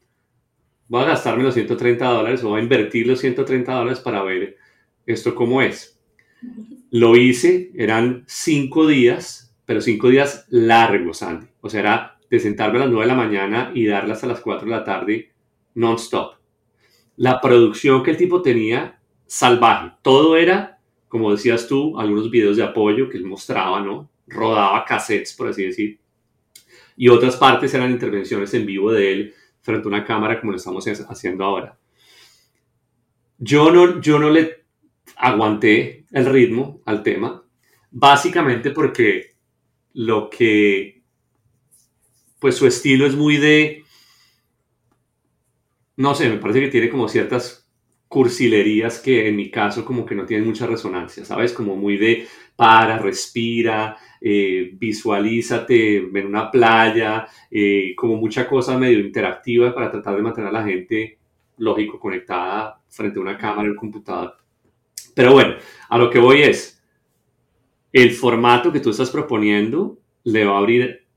[0.87, 4.57] voy a gastarme los 130 dólares o voy a invertir los 130 dólares para ver
[5.07, 5.99] esto cómo es.
[6.91, 11.47] Lo hice, eran cinco días, pero cinco días largos, Andy.
[11.61, 14.41] O sea, era de sentarme a las 9 de la mañana y darle hasta las
[14.41, 15.31] 4 de la tarde
[15.75, 16.35] non-stop.
[17.17, 19.93] la producción que el tipo tenía, salvaje.
[20.01, 24.09] Todo era, como decías tú, algunos videos de apoyo que él mostraba, ¿no?
[24.27, 25.99] Rodaba cassettes, por así decir.
[26.95, 30.57] Y otras partes eran intervenciones en vivo de él frente a una cámara como lo
[30.57, 31.77] estamos haciendo ahora.
[33.39, 34.56] Yo no, yo no le
[35.17, 37.43] aguanté el ritmo al tema,
[37.91, 39.35] básicamente porque
[39.93, 41.01] lo que,
[42.39, 43.83] pues su estilo es muy de,
[45.95, 47.67] no sé, me parece que tiene como ciertas
[48.07, 51.51] cursilerías que en mi caso como que no tienen mucha resonancia, ¿sabes?
[51.51, 58.99] Como muy de para, respira, eh, visualízate en una playa, eh, como mucha cosa medio
[58.99, 61.17] interactiva para tratar de mantener a la gente,
[61.57, 64.46] lógico, conectada frente a una cámara y un computador.
[65.17, 65.55] Pero bueno,
[65.89, 66.79] a lo que voy es,
[67.91, 71.07] el formato que tú estás proponiendo le va a abrir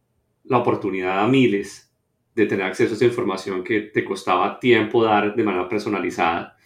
[0.45, 1.95] la oportunidad a miles
[2.35, 6.57] de tener acceso a esa información que te costaba tiempo dar de manera personalizada.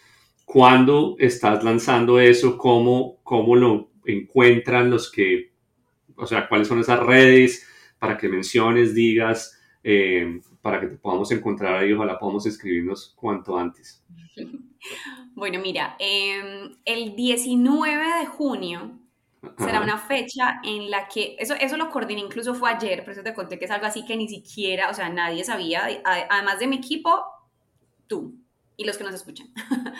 [0.44, 2.56] ¿Cuándo estás lanzando eso?
[2.56, 5.54] ¿Cómo, cómo lo encuentran los que,
[6.14, 7.68] o sea, cuáles son esas redes
[7.98, 13.58] para que menciones, digas, eh, para que te podamos encontrar ahí, ojalá podamos escribirnos cuanto
[13.58, 14.03] antes.
[15.34, 18.98] Bueno, mira, em, el 19 de junio
[19.58, 23.22] será una fecha en la que, eso, eso lo coordiné, incluso fue ayer, pero eso
[23.22, 26.66] te conté que es algo así que ni siquiera, o sea, nadie sabía, además de
[26.66, 27.24] mi equipo,
[28.06, 28.34] tú
[28.76, 29.48] y los que nos escuchan.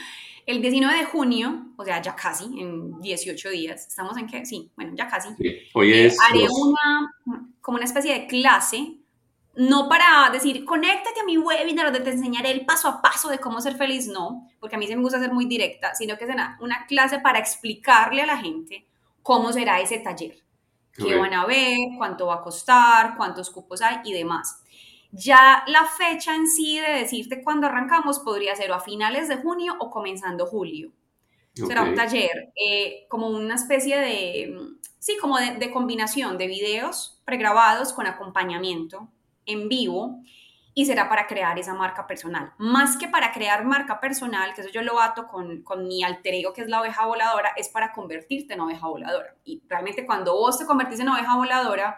[0.47, 4.45] El 19 de junio, o sea, ya casi, en 18 días, ¿estamos en qué?
[4.45, 5.31] Sí, bueno, ya casi.
[5.73, 6.19] Hoy eh, es...
[6.21, 7.15] haré una,
[7.63, 8.99] como una especie de clase
[9.57, 13.39] no para decir, conéctate a mi webinar donde te enseñaré el paso a paso de
[13.39, 16.27] cómo ser feliz, no, porque a mí sí me gusta ser muy directa, sino que
[16.27, 18.87] será una clase para explicarle a la gente
[19.23, 20.37] cómo será ese taller,
[20.93, 24.61] qué van a ver, cuánto va a costar, cuántos cupos hay y demás.
[25.13, 29.37] Ya la fecha en sí de decirte cuándo arrancamos podría ser o a finales de
[29.37, 30.91] junio o comenzando julio.
[31.55, 34.59] Será un taller, eh, como una especie de,
[34.99, 39.09] sí, como de, de combinación de videos pregrabados con acompañamiento
[39.47, 40.21] en vivo
[40.75, 42.53] y será para crear esa marca personal.
[42.59, 46.35] Más que para crear marca personal, que eso yo lo ato con, con mi alter
[46.35, 49.37] ego, que es la oveja voladora, es para convertirte en oveja voladora.
[49.45, 51.97] Y realmente cuando vos te convertís en oveja voladora,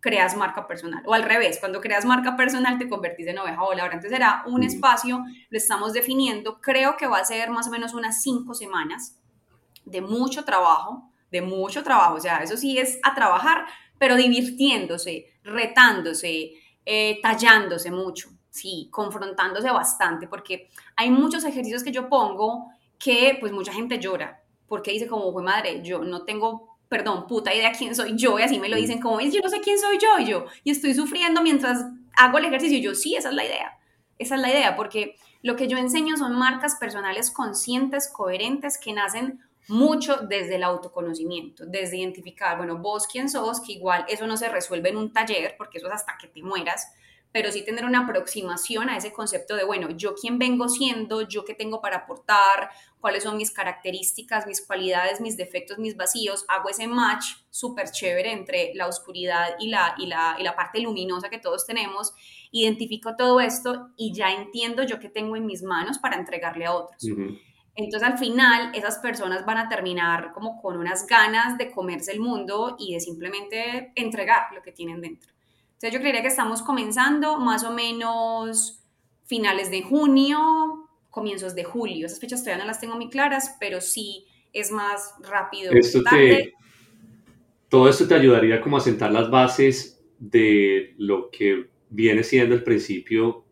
[0.00, 1.02] creas marca personal.
[1.06, 3.94] O al revés, cuando creas marca personal, te convertís en oveja voladora.
[3.94, 7.94] Entonces será un espacio, lo estamos definiendo, creo que va a ser más o menos
[7.94, 9.18] unas cinco semanas
[9.86, 12.14] de mucho trabajo, de mucho trabajo.
[12.14, 13.66] O sea, eso sí es a trabajar,
[13.98, 16.52] pero divirtiéndose, retándose,
[16.84, 23.52] eh, tallándose mucho, sí, confrontándose bastante, porque hay muchos ejercicios que yo pongo que pues
[23.52, 27.94] mucha gente llora, porque dice como, fue madre, yo no tengo, perdón, puta idea quién
[27.94, 30.26] soy yo, y así me lo dicen como, yo no sé quién soy yo, y
[30.26, 31.84] yo, y estoy sufriendo mientras
[32.16, 33.78] hago el ejercicio, y yo, sí, esa es la idea,
[34.18, 38.92] esa es la idea, porque lo que yo enseño son marcas personales conscientes, coherentes, que
[38.92, 39.40] nacen
[39.70, 44.48] mucho desde el autoconocimiento, desde identificar, bueno, vos quién sos, que igual eso no se
[44.48, 46.92] resuelve en un taller, porque eso es hasta que te mueras,
[47.32, 51.44] pero sí tener una aproximación a ese concepto de, bueno, yo quién vengo siendo, yo
[51.44, 56.68] qué tengo para aportar, cuáles son mis características, mis cualidades, mis defectos, mis vacíos, hago
[56.68, 61.30] ese match súper chévere entre la oscuridad y la, y, la, y la parte luminosa
[61.30, 62.12] que todos tenemos,
[62.50, 66.74] identifico todo esto y ya entiendo yo qué tengo en mis manos para entregarle a
[66.74, 67.06] otros.
[67.74, 72.20] Entonces al final esas personas van a terminar como con unas ganas de comerse el
[72.20, 75.32] mundo y de simplemente entregar lo que tienen dentro.
[75.74, 78.82] Entonces yo creería que estamos comenzando más o menos
[79.24, 82.06] finales de junio, comienzos de julio.
[82.06, 85.72] Esas fechas todavía no las tengo muy claras, pero sí es más rápido.
[87.68, 92.62] todo esto te ayudaría como a sentar las bases de lo que viene siendo el
[92.62, 93.44] principio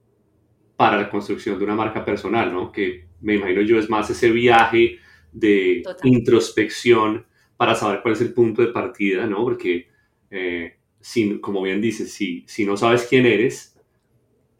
[0.77, 2.71] para la construcción de una marca personal, ¿no?
[2.71, 4.99] Que me imagino yo, es más ese viaje
[5.33, 7.27] de introspección
[7.57, 9.43] para saber cuál es el punto de partida, ¿no?
[9.43, 9.89] Porque,
[10.31, 10.79] eh,
[11.41, 13.77] como bien dices, si, si no sabes quién eres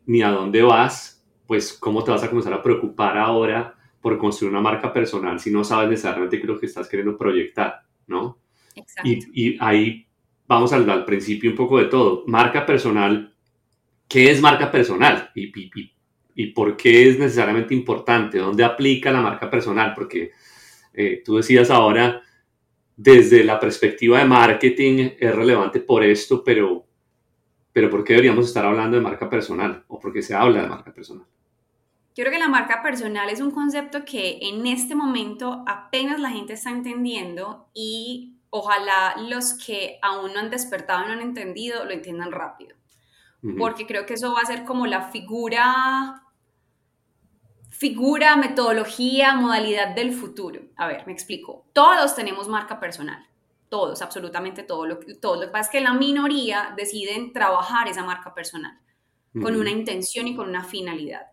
[0.07, 4.53] ni a dónde vas, pues cómo te vas a comenzar a preocupar ahora por construir
[4.53, 8.39] una marca personal si no sabes necesariamente qué es lo que estás queriendo proyectar, ¿no?
[8.75, 9.09] Exacto.
[9.09, 10.07] Y, ahí
[10.47, 12.25] vamos al, al, principio un poco de todo.
[12.27, 13.35] Marca personal,
[14.09, 15.31] ¿qué es marca personal?
[15.35, 15.93] Y, y,
[16.39, 20.31] y por qué es necesariamente importante, dónde aplica la marca personal, porque
[20.95, 22.23] eh, tú decías ahora,
[22.97, 26.87] desde la perspectiva de marketing es relevante por esto, pero,
[27.73, 30.69] pero ¿por qué deberíamos estar hablando de marca personal o por qué se habla de
[30.69, 31.27] marca personal?
[32.15, 36.31] Yo creo que la marca personal es un concepto que en este momento apenas la
[36.31, 41.91] gente está entendiendo y ojalá los que aún no han despertado no han entendido lo
[41.91, 42.77] entiendan rápido.
[43.57, 46.25] Porque creo que eso va a ser como la figura
[47.79, 50.61] figura, metodología, modalidad del futuro.
[50.77, 51.65] A ver, me explico.
[51.73, 53.25] Todos tenemos marca personal.
[53.69, 54.89] Todos, absolutamente todos.
[54.89, 55.37] Lo, todo.
[55.37, 58.81] Lo que pasa es que la minoría deciden trabajar esa marca personal
[59.41, 61.27] con una intención y con una finalidad.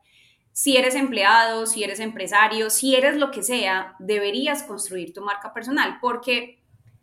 [0.51, 5.51] Si eres empleado, si eres empresario, si eres lo que sea, deberías construir tu marca
[5.51, 6.61] personal porque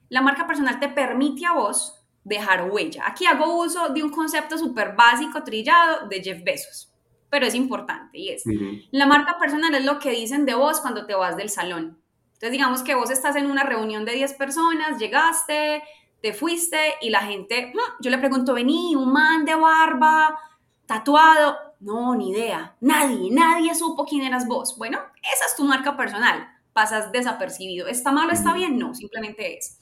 [0.09, 3.03] la marca personal te permite a vos dejar huella.
[3.07, 6.92] Aquí hago uso de un concepto súper básico, trillado, de Jeff Bezos
[7.33, 8.45] pero es importante y es,
[8.91, 11.99] la marca personal es lo que dicen de vos cuando te vas del salón.
[12.35, 15.83] Entonces digamos que vos estás en una reunión de 10 personas, llegaste,
[16.21, 20.39] te fuiste y la gente, yo le pregunto, vení, un man de barba,
[20.85, 24.77] tatuado, no, ni idea, nadie, nadie supo quién eras vos.
[24.77, 24.99] Bueno,
[25.35, 27.87] esa es tu marca personal, pasas desapercibido.
[27.87, 28.79] ¿Está malo, está bien?
[28.79, 29.81] No, simplemente es.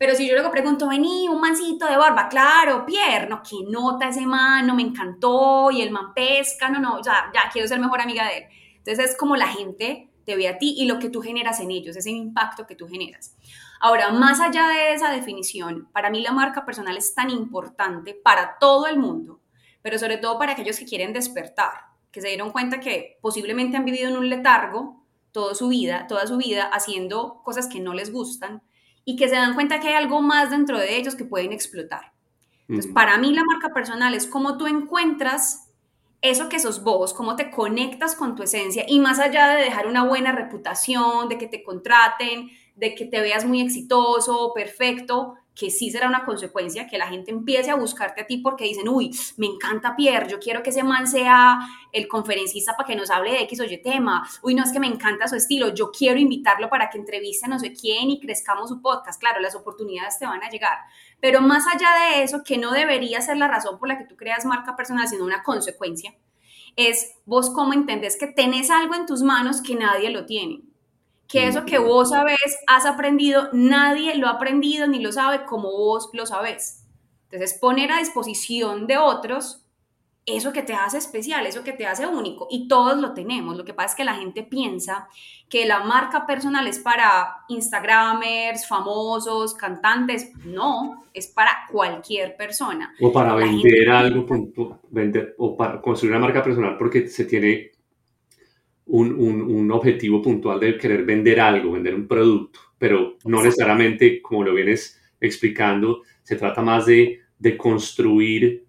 [0.00, 4.08] Pero si yo luego pregunto, vení, un mancito de barba, claro, Pierre, no, qué nota
[4.08, 7.80] ese man, no me encantó, y el man pesca, no, no, ya, ya quiero ser
[7.80, 8.44] mejor amiga de él.
[8.78, 11.70] Entonces es como la gente te ve a ti y lo que tú generas en
[11.70, 13.36] ellos, ese impacto que tú generas.
[13.78, 18.56] Ahora, más allá de esa definición, para mí la marca personal es tan importante para
[18.58, 19.42] todo el mundo,
[19.82, 21.72] pero sobre todo para aquellos que quieren despertar,
[22.10, 26.26] que se dieron cuenta que posiblemente han vivido en un letargo toda su vida, toda
[26.26, 28.62] su vida haciendo cosas que no les gustan
[29.04, 32.12] y que se dan cuenta que hay algo más dentro de ellos que pueden explotar.
[32.68, 35.70] Entonces, para mí la marca personal es cómo tú encuentras
[36.22, 39.86] eso que sos vos, cómo te conectas con tu esencia y más allá de dejar
[39.86, 45.70] una buena reputación, de que te contraten, de que te veas muy exitoso, perfecto, que
[45.70, 49.14] sí será una consecuencia, que la gente empiece a buscarte a ti porque dicen, uy,
[49.36, 51.58] me encanta Pierre, yo quiero que ese man sea
[51.92, 54.80] el conferencista para que nos hable de X o Y tema, uy, no es que
[54.80, 58.70] me encanta su estilo, yo quiero invitarlo para que entreviste no sé quién y crezcamos
[58.70, 60.78] su podcast, claro, las oportunidades te van a llegar,
[61.20, 64.16] pero más allá de eso, que no debería ser la razón por la que tú
[64.16, 66.14] creas marca personal, sino una consecuencia,
[66.76, 70.69] es vos cómo entendés que tenés algo en tus manos que nadie lo tiene
[71.30, 75.70] que eso que vos sabes, has aprendido, nadie lo ha aprendido ni lo sabe como
[75.70, 76.84] vos lo sabes.
[77.30, 79.64] Entonces, poner a disposición de otros
[80.26, 82.46] eso que te hace especial, eso que te hace único.
[82.50, 83.56] Y todos lo tenemos.
[83.56, 85.08] Lo que pasa es que la gente piensa
[85.48, 90.32] que la marca personal es para Instagramers, famosos, cantantes.
[90.44, 92.94] No, es para cualquier persona.
[93.00, 94.26] O para vender algo,
[94.90, 97.70] vender, o para construir una marca personal porque se tiene
[98.90, 104.54] un, objetivo puntual de querer vender algo, vender un producto, pero no necesariamente, como lo
[104.54, 107.20] vienes explicando, se trata más de,
[107.56, 108.66] construir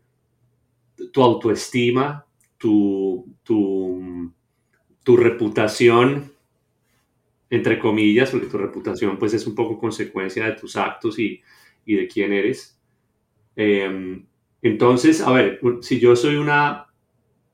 [1.12, 2.26] tu autoestima,
[2.58, 6.32] tu, tu, reputación,
[7.50, 11.42] entre comillas, porque tu reputación pues es un poco consecuencia de tus actos y,
[11.86, 12.80] de quién eres.
[13.56, 14.26] Em,
[14.62, 16.88] entonces, a ver, si yo soy una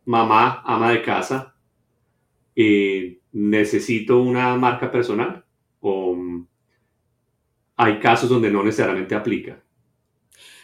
[0.05, 1.56] mamá, ama de casa,
[2.59, 5.45] eh, necesito una marca personal
[5.79, 6.17] o
[7.75, 9.61] hay casos donde no necesariamente aplica.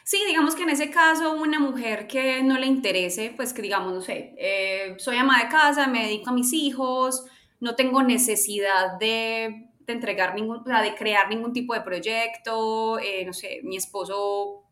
[0.04, 3.94] Sí, digamos que en ese caso una mujer que no le interese, pues que digamos,
[3.94, 7.26] no sé, eh, soy ama de casa, me dedico a mis hijos,
[7.60, 13.34] no tengo necesidad de, entregar ningún, o de crear ningún tipo de proyecto, eh, no
[13.34, 14.64] sé, mi esposo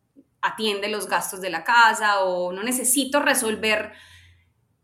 [0.42, 3.92] atiende los gastos de la casa o no necesito resolver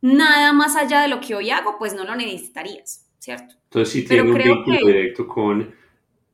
[0.01, 3.55] nada más allá de lo que hoy hago, pues no lo necesitarías, ¿cierto?
[3.65, 5.73] Entonces sí tiene un vínculo directo con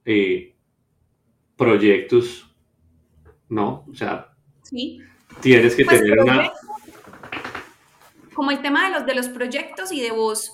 [0.05, 0.55] eh,
[1.55, 2.53] proyectos,
[3.49, 3.85] ¿no?
[3.89, 4.33] O sea,
[4.63, 5.01] sí.
[5.41, 6.51] tienes que pues tener una...
[8.33, 10.51] Como el tema de los, de los proyectos y de vos,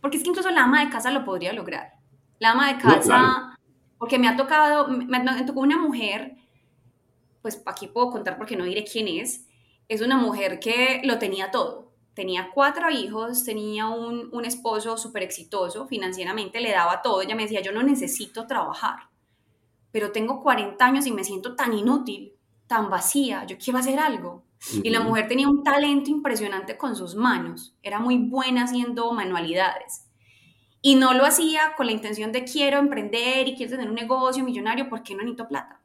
[0.00, 1.94] porque es que incluso la ama de casa lo podría lograr.
[2.38, 3.58] La ama de casa,
[3.98, 6.36] porque me ha tocado, me, me tocó una mujer,
[7.42, 9.46] pues aquí puedo contar porque no diré quién es,
[9.88, 15.86] es una mujer que lo tenía todo tenía cuatro hijos, tenía un, esposo súper exitoso
[15.86, 17.22] financieramente, le daba todo.
[17.22, 19.08] Ella me decía, yo no necesito trabajar,
[19.92, 22.34] pero tengo 40 años y me siento tan inútil,
[22.66, 24.44] tan vacía, yo quiero hacer algo.
[24.82, 30.06] Y la mujer tenía un talento impresionante con sus manos, era muy buena haciendo manualidades.
[30.82, 34.44] Y no lo hacía con la intención de quiero emprender y quiero tener un negocio
[34.44, 35.80] millonario porque no necesito plata,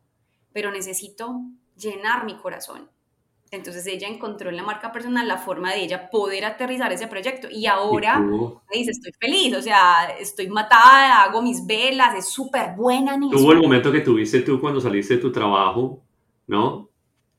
[0.53, 1.41] pero necesito
[1.75, 2.89] llenar mi corazón.
[3.55, 7.47] Entonces ella encontró en la marca personal la forma de ella poder aterrizar ese proyecto
[7.49, 12.75] y ahora me dice, estoy feliz, o sea, estoy matada, hago mis velas, es súper
[12.75, 13.19] buena.
[13.19, 16.03] Tuvo el momento que tuviste tú cuando saliste de tu trabajo,
[16.47, 16.89] ¿no?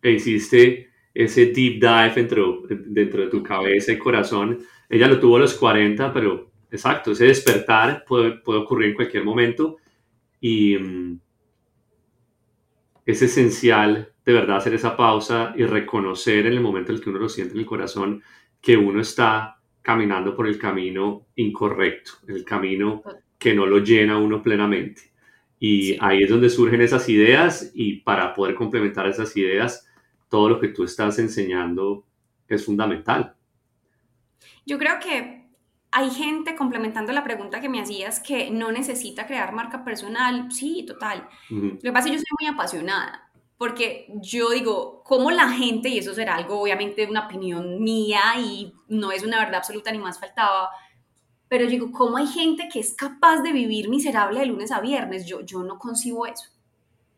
[0.03, 4.59] E hiciste ese deep dive dentro, dentro de tu cabeza y corazón.
[4.89, 9.25] Ella lo tuvo a los 40, pero exacto, ese despertar puede, puede ocurrir en cualquier
[9.25, 9.77] momento
[10.41, 11.21] y mm,
[13.07, 17.11] es esencial de verdad hacer esa pausa y reconocer en el momento en el que
[17.11, 18.23] uno lo siente en el corazón
[18.61, 23.03] que uno está caminando por el camino incorrecto, el camino
[23.39, 25.13] que no lo llena uno plenamente.
[25.61, 29.89] Y ahí es donde surgen esas ideas y para poder complementar esas ideas,
[30.29, 32.05] todo lo que tú estás enseñando
[32.49, 33.37] es fundamental.
[34.67, 35.47] Yo creo que
[35.93, 40.51] hay gente, complementando la pregunta que me hacías, que no necesita crear marca personal.
[40.51, 41.29] Sí, total.
[41.49, 43.26] Lo que pasa es que yo soy muy apasionada,
[43.59, 48.73] porque yo digo, ¿cómo la gente, y eso será algo obviamente una opinión mía y
[48.89, 50.71] no es una verdad absoluta ni más faltaba,
[51.49, 55.27] pero digo, ¿cómo hay gente que es capaz de vivir miserable de lunes a viernes?
[55.27, 56.51] Yo, yo no concibo eso.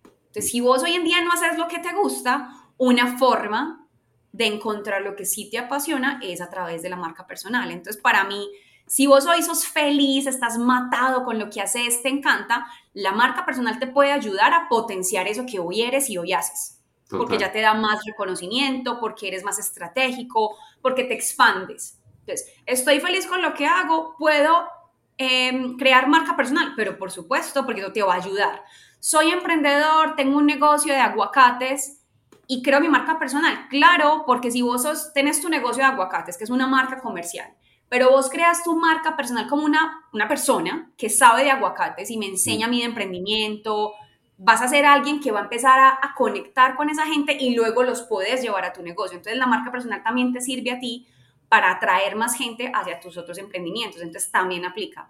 [0.05, 3.87] Entonces, si vos hoy en día no haces lo que te gusta, una forma
[4.33, 7.71] de encontrar lo que sí te apasiona es a través de la marca personal.
[7.71, 8.49] Entonces, para mí,
[8.89, 13.45] si vos hoy sos feliz, estás matado con lo que haces, te encanta, la marca
[13.45, 16.81] personal te puede ayudar a potenciar eso que hoy eres y hoy haces.
[17.11, 21.99] Porque ya te da más reconocimiento, porque eres más estratégico, porque te expandes.
[22.21, 24.69] Entonces, estoy feliz con lo que hago, puedo
[25.17, 28.63] em, crear marca personal, pero por supuesto, porque eso te va a ayudar.
[29.01, 32.05] Soy emprendedor, tengo un negocio de aguacates
[32.47, 33.69] y creo mi marca personal.
[33.69, 37.55] Claro, porque si vos sos, tenés tu negocio de aguacates, que es una marca comercial,
[37.89, 42.19] pero vos creas tu marca personal como una, una persona que sabe de aguacates y
[42.19, 43.95] me enseña a mí de emprendimiento,
[44.37, 47.55] vas a ser alguien que va a empezar a, a, conectar con esa gente y
[47.55, 49.17] luego los puedes llevar a tu negocio.
[49.17, 51.07] Entonces la marca personal también te sirve a ti
[51.49, 54.03] para atraer más gente hacia tus otros emprendimientos.
[54.03, 55.09] Entonces también aplica.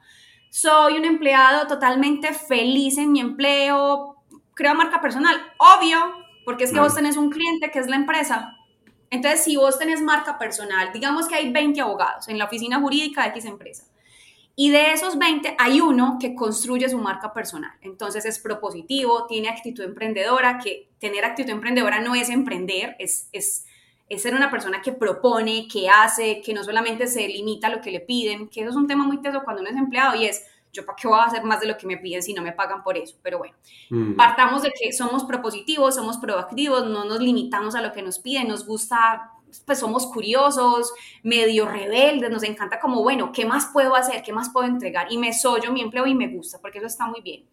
[0.50, 4.16] Soy un empleado totalmente feliz en mi empleo,
[4.54, 5.98] creo marca personal, obvio,
[6.44, 8.57] porque es que vos tenés un cliente que es la empresa.
[9.10, 13.22] Entonces, si vos tenés marca personal, digamos que hay 20 abogados en la oficina jurídica
[13.22, 13.84] de X empresa,
[14.54, 17.70] y de esos 20 hay uno que construye su marca personal.
[17.80, 23.64] Entonces es propositivo, tiene actitud emprendedora, que tener actitud emprendedora no es emprender, es, es
[24.08, 27.80] es ser una persona que propone, que hace, que no solamente se limita a lo
[27.80, 30.24] que le piden, que eso es un tema muy teso cuando uno es empleado y
[30.24, 32.42] es, yo para qué voy a hacer más de lo que me piden si no
[32.42, 33.54] me pagan por eso, pero bueno,
[34.16, 38.48] partamos de que somos propositivos, somos proactivos, no nos limitamos a lo que nos piden,
[38.48, 39.32] nos gusta,
[39.64, 40.92] pues somos curiosos,
[41.22, 44.22] medio rebeldes, nos encanta como, bueno, ¿qué más puedo hacer?
[44.22, 45.10] ¿Qué más puedo entregar?
[45.10, 47.44] Y me soy yo mi empleo y me gusta, porque eso está muy bien.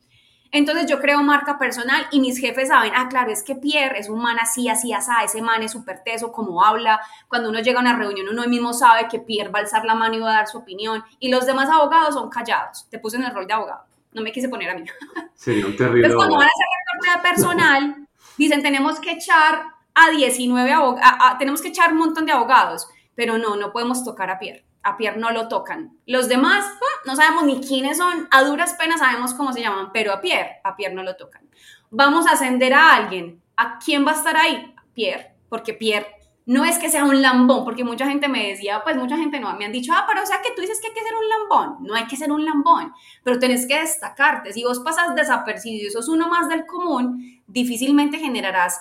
[0.51, 4.09] Entonces yo creo marca personal y mis jefes saben, ah, claro, es que Pierre es
[4.09, 7.01] un man así, así, así, ese man es súper teso, como habla.
[7.27, 9.95] Cuando uno llega a una reunión, uno mismo sabe que Pierre va a alzar la
[9.95, 11.03] mano y va a dar su opinión.
[11.19, 12.87] Y los demás abogados son callados.
[12.89, 13.85] Te puse en el rol de abogado.
[14.13, 14.85] No me quise poner a mí.
[15.35, 16.07] Sería un terrible.
[16.07, 21.61] Entonces, cuando van a hacer reporte personal, dicen, tenemos que echar a 19 abogados, tenemos
[21.61, 22.87] que echar un montón de abogados.
[23.15, 25.97] Pero no, no podemos tocar a Pierre a Pierre no lo tocan.
[26.05, 29.89] Los demás ah, no sabemos ni quiénes son, a duras penas sabemos cómo se llaman,
[29.91, 31.41] pero a Pierre, a Pierre no lo tocan.
[31.89, 33.41] Vamos a ascender a alguien.
[33.57, 34.75] ¿A quién va a estar ahí?
[34.93, 36.15] Pierre, porque Pierre
[36.45, 39.51] no es que sea un lambón, porque mucha gente me decía, pues mucha gente no,
[39.57, 41.27] me han dicho, ah, pero o sea que tú dices que hay que ser un
[41.27, 41.77] lambón.
[41.83, 44.53] No hay que ser un lambón, pero tenés que destacarte.
[44.53, 48.79] Si vos pasas desapercibido sos uno más del común, difícilmente generarás,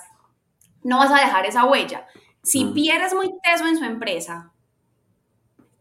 [0.83, 2.05] no vas a dejar esa huella.
[2.43, 2.73] Si mm.
[2.75, 4.51] Pierre es muy teso en su empresa,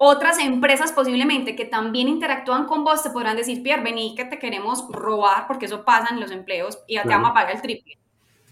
[0.05, 4.39] otras empresas posiblemente que también interactúan con vos te podrán decir, Pierre, vení que te
[4.39, 7.63] queremos robar, porque eso pasa en los empleos y ya te vamos a pagar el
[7.63, 7.99] triple.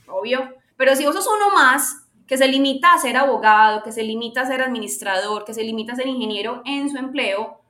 [0.06, 0.48] Obvio.
[0.76, 4.40] Pero si vos sos uno más que se limita a ser abogado, que se limita
[4.40, 7.60] a ser administrador, que se limita a ser ingeniero en su empleo,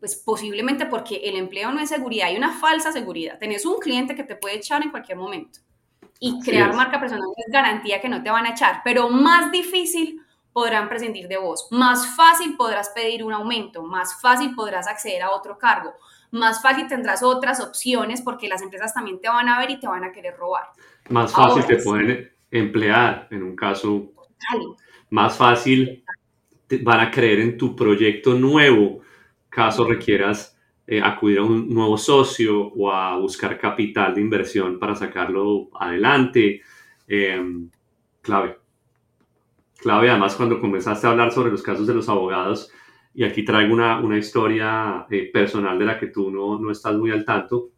[0.00, 3.38] pues posiblemente porque el empleo no es seguridad, hay una falsa seguridad.
[3.38, 5.60] Tenés un cliente que te puede echar en cualquier momento.
[6.20, 10.20] Y crear marca personal es garantía que no te van a echar, pero más difícil
[10.58, 11.68] podrán prescindir de vos.
[11.70, 15.94] Más fácil podrás pedir un aumento, más fácil podrás acceder a otro cargo,
[16.32, 19.86] más fácil tendrás otras opciones porque las empresas también te van a ver y te
[19.86, 20.64] van a querer robar.
[21.10, 24.10] Más fácil te pueden emplear en un caso.
[25.10, 26.04] Más fácil
[26.82, 29.02] van a creer en tu proyecto nuevo,
[29.48, 34.96] caso requieras eh, acudir a un nuevo socio o a buscar capital de inversión para
[34.96, 36.62] sacarlo adelante.
[37.06, 37.70] Em,
[38.22, 38.56] clave
[39.78, 42.70] clave, además cuando comenzaste a hablar sobre los casos de los abogados,
[43.14, 46.94] y aquí traigo una, una historia eh, personal de la que tú no, no estás
[46.96, 47.70] muy al tanto,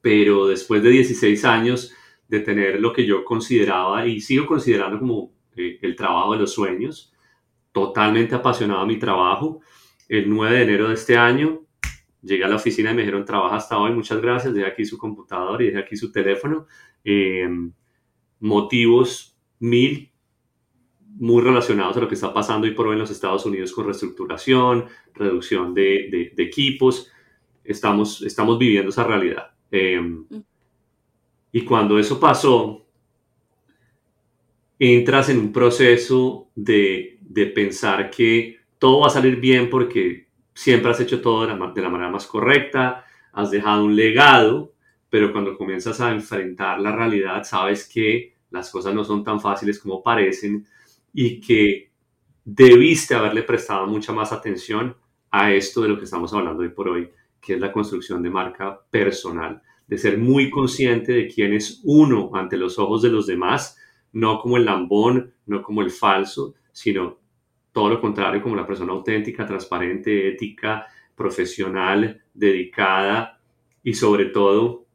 [0.00, 1.94] pero después de 16 años
[2.28, 6.52] de tener lo que yo consideraba y sigo considerando como eh, el trabajo de los
[6.52, 7.12] sueños,
[7.72, 9.60] totalmente apasionado a mi trabajo,
[10.08, 11.62] el 9 de enero de este año
[12.22, 14.98] llegué a la oficina y me dijeron, trabaja hasta hoy, muchas gracias, dejé aquí su
[14.98, 16.66] computador y dejé aquí su teléfono.
[17.04, 17.48] Eh,
[18.40, 20.09] motivos mil,
[21.20, 23.84] muy relacionados a lo que está pasando hoy por hoy en los Estados Unidos con
[23.84, 27.12] reestructuración, reducción de, equipos.
[27.62, 29.50] Estamos, estamos viviendo esa realidad.
[29.70, 30.24] Em,
[31.52, 32.86] y cuando eso pasó,
[34.78, 37.18] entras en un proceso de,
[37.54, 41.82] pensar que todo va a salir bien porque siempre has hecho todo de la, de
[41.82, 43.04] la manera más correcta,
[43.34, 44.72] has dejado un legado,
[45.10, 49.78] pero cuando comienzas a enfrentar la realidad, sabes que las cosas no son tan fáciles
[49.78, 50.66] como parecen
[51.12, 51.90] y que
[52.44, 54.96] debiste haberle prestado mucha más atención
[55.30, 58.30] a esto de lo que estamos hablando hoy por hoy, que es la construcción de
[58.30, 63.26] marca personal, de ser muy consciente de quién es uno ante los ojos de los
[63.26, 63.78] demás,
[64.12, 67.18] no como el lambón, no como el falso, sino
[67.72, 73.40] todo lo contrario, como la persona auténtica, transparente, ética, profesional, dedicada
[73.82, 74.86] y sobre todo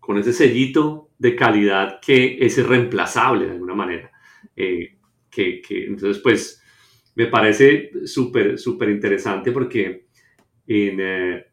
[0.00, 4.10] con ese sellito de calidad que es irreemplazable de alguna manera.
[4.56, 4.96] Eh,
[5.32, 6.62] que, entonces, pues,
[7.14, 10.06] me parece súper, súper interesante porque
[10.66, 11.44] eh,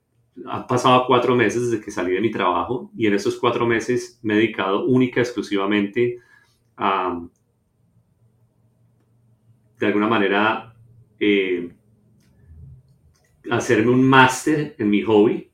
[0.45, 4.19] han pasado cuatro meses desde que salí de mi trabajo y en esos cuatro meses
[4.21, 6.19] me he dedicado única, exclusivamente
[6.77, 7.27] a,
[9.80, 10.75] de alguna manera,
[11.19, 11.73] eh,
[13.49, 15.51] hacerme un máster en mi hobby.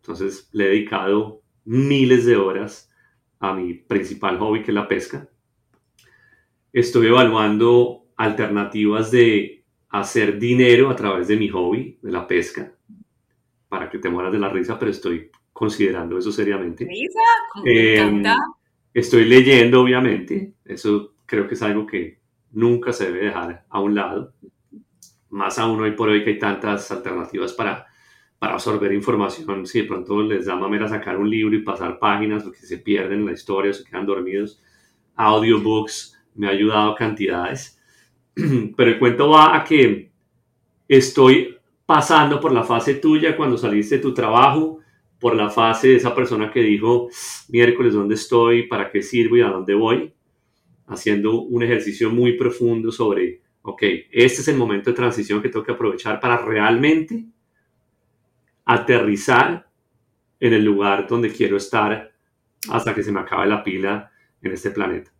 [0.00, 2.90] Entonces le he dedicado miles de horas
[3.38, 5.28] a mi principal hobby, que es la pesca.
[6.72, 12.72] Estoy evaluando alternativas de hacer dinero a través de mi hobby, de la pesca,
[13.68, 16.84] para que te mueras de la risa, pero estoy considerando eso seriamente.
[16.84, 17.20] ¿Risa?
[17.64, 18.22] Me em,
[18.94, 20.54] Estoy leyendo, obviamente.
[20.64, 22.20] Eso creo que es algo que
[22.52, 24.34] nunca se debe dejar a un lado.
[25.30, 27.86] Más aún hoy por hoy que hay tantas alternativas para
[28.42, 32.42] para absorber información, si de pronto les da mamera sacar un libro y pasar páginas
[32.42, 34.60] porque se pierden la historia, se quedan dormidos,
[35.14, 37.80] audiobooks, me ha ayudado cantidades.
[38.34, 40.10] Pero el cuento va a que
[40.88, 41.56] estoy
[41.86, 44.80] pasando por la fase tuya cuando saliste de tu trabajo,
[45.18, 47.08] por la fase de esa persona que dijo,
[47.48, 48.66] miércoles, ¿dónde estoy?
[48.66, 50.12] ¿Para qué sirvo y a dónde voy?
[50.86, 55.64] Haciendo un ejercicio muy profundo sobre, ok, este es el momento de transición que tengo
[55.64, 57.24] que aprovechar para realmente
[58.64, 59.68] aterrizar
[60.40, 62.12] en el lugar donde quiero estar
[62.68, 64.10] hasta que se me acabe la pila
[64.40, 65.12] en este planeta.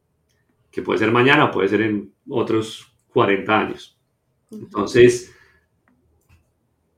[0.73, 3.97] Que puede ser mañana o puede ser en otros 40 años.
[4.51, 5.33] Entonces,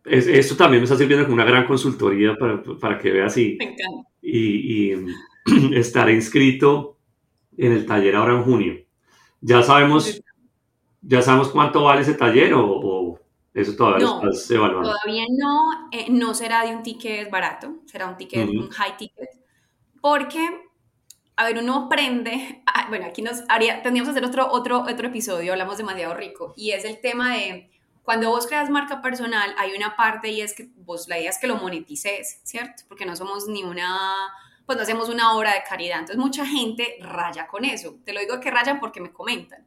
[0.05, 3.59] esto también me está sirviendo como una gran consultoría para, para que veas y,
[4.22, 4.93] y,
[5.47, 6.99] y estar inscrito
[7.57, 8.75] en el taller ahora en junio.
[9.41, 10.22] Ya sabemos,
[11.03, 13.18] ya sabemos cuánto vale ese taller o
[13.55, 14.91] eso todavía no, estás evaluando.
[14.91, 19.31] Todavía no, eh, no será de un ticket barato, será un ticket, un high ticket,
[20.01, 20.63] porque,
[21.37, 25.53] a ver, uno aprende, bueno, aquí nos haría, tendríamos que hacer otro, otro, otro episodio,
[25.53, 27.70] hablamos demasiado rico, y es el tema de
[28.03, 31.39] cuando vos creas marca personal, hay una parte y es que vos la idea es
[31.39, 32.82] que lo monetices, ¿cierto?
[32.87, 34.14] Porque no somos ni una,
[34.66, 38.20] pues no hacemos una obra de caridad, entonces mucha gente raya con eso, te lo
[38.20, 39.64] digo que rayan porque me comentan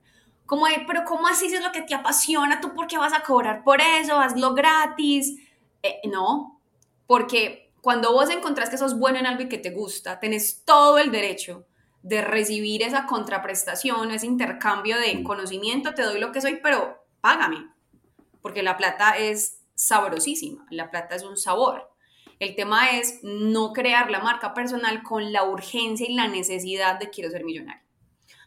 [0.47, 2.61] como pero ¿cómo así es lo que te apasiona?
[2.61, 4.17] ¿Tú por qué vas a cobrar por eso?
[4.17, 5.35] Hazlo gratis.
[5.83, 6.59] Eh, no,
[7.05, 10.97] porque cuando vos encontrás que sos bueno en algo y que te gusta, tenés todo
[10.97, 11.65] el derecho
[12.01, 17.69] de recibir esa contraprestación, ese intercambio de conocimiento, te doy lo que soy, pero págame,
[18.41, 21.89] porque la plata es sabrosísima, la plata es un sabor.
[22.39, 27.09] El tema es no crear la marca personal con la urgencia y la necesidad de
[27.09, 27.83] quiero ser millonario.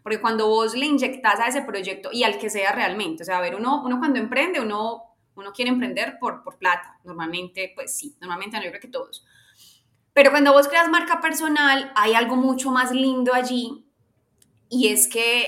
[0.02, 3.38] Porque cuando vos le inyectas a ese proyecto y al que sea realmente, o sea,
[3.38, 5.09] a ver, uno, uno cuando emprende, uno,
[5.40, 6.98] uno quiere emprender por, por plata.
[7.04, 9.26] Normalmente, pues sí, normalmente no, yo creo que todos.
[10.12, 13.86] Pero cuando vos creas marca personal, hay algo mucho más lindo allí
[14.68, 15.42] y es que,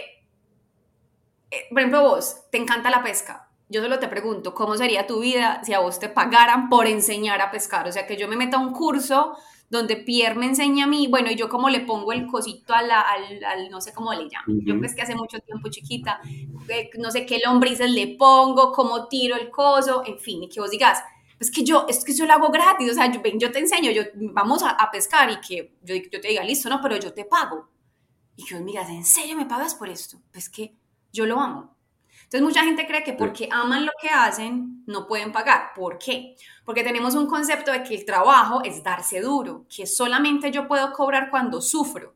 [1.51, 3.49] eh, por ejemplo, vos, te encanta la pesca.
[3.69, 7.41] Yo solo te pregunto, ¿cómo sería tu vida si a vos te pagaran por enseñar
[7.41, 7.89] a pescar?
[7.89, 9.37] O sea, que yo me meta a un curso
[9.73, 12.91] donde Pierre me enseña a mí, bueno, y yo como le pongo el cosito al,
[12.91, 16.21] al, no sé cómo le llamo, yo pues que hace mucho tiempo chiquita,
[16.69, 20.61] eh, no sé qué lombrices le pongo, cómo tiro el coso, en fin, y que
[20.61, 21.03] vos digas,
[21.39, 23.91] pues que yo, es que yo lo hago gratis, o sea, yo, yo te enseño,
[23.93, 27.25] yo, vamos a, pescar y que yo, yo, te diga, listo, no, pero yo te
[27.25, 27.71] pago.
[28.37, 30.21] Y que vos me digas, ¿en serio me pagas por esto?
[30.33, 30.77] Pues que
[31.13, 31.75] yo lo amo.
[32.33, 35.73] Entonces mucha gente cree que porque aman lo que hacen, no pueden pagar.
[35.75, 36.35] ¿Por qué?
[36.65, 40.95] Porque tenemos un concepto de que el trabajo es darse duro, que solamente yo puedo
[40.95, 42.15] cobrar cuando sufro,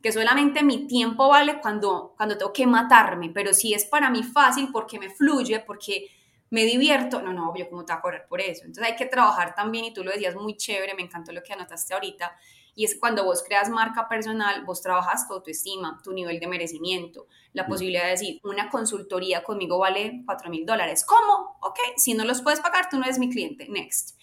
[0.00, 4.22] que solamente mi tiempo vale cuando, cuando tengo que matarme, pero si es para mí
[4.22, 6.06] fácil porque me fluye, porque
[6.50, 8.62] me divierto, no, no, yo como te voy a cobrar por eso.
[8.66, 11.54] Entonces hay que trabajar también, y tú lo decías muy chévere, me encantó lo que
[11.54, 12.36] anotaste ahorita,
[12.80, 17.26] y es cuando vos creas marca personal, vos trabajas tu autoestima, tu nivel de merecimiento,
[17.52, 17.68] la mm.
[17.68, 21.04] posibilidad de decir, una consultoría conmigo vale 4 mil dólares.
[21.04, 21.58] ¿Cómo?
[21.60, 23.68] Ok, si no los puedes pagar, tú no eres mi cliente.
[23.68, 24.18] Next.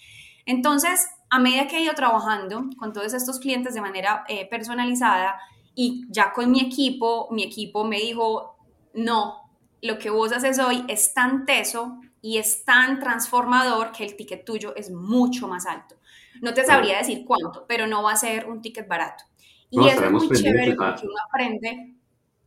[0.47, 5.39] Entonces, a medida que he ido trabajando con todos estos clientes de manera eh, personalizada
[5.75, 8.57] y ya con mi equipo, mi equipo me dijo,
[8.95, 9.51] no,
[9.83, 14.43] lo que vos haces hoy es tan teso y es tan transformador que el ticket
[14.43, 15.96] tuyo es mucho más alto.
[16.41, 19.23] No te sabría decir cuánto, pero no va a ser un ticket barato.
[19.69, 21.95] Y eso es muy chévere porque uno aprende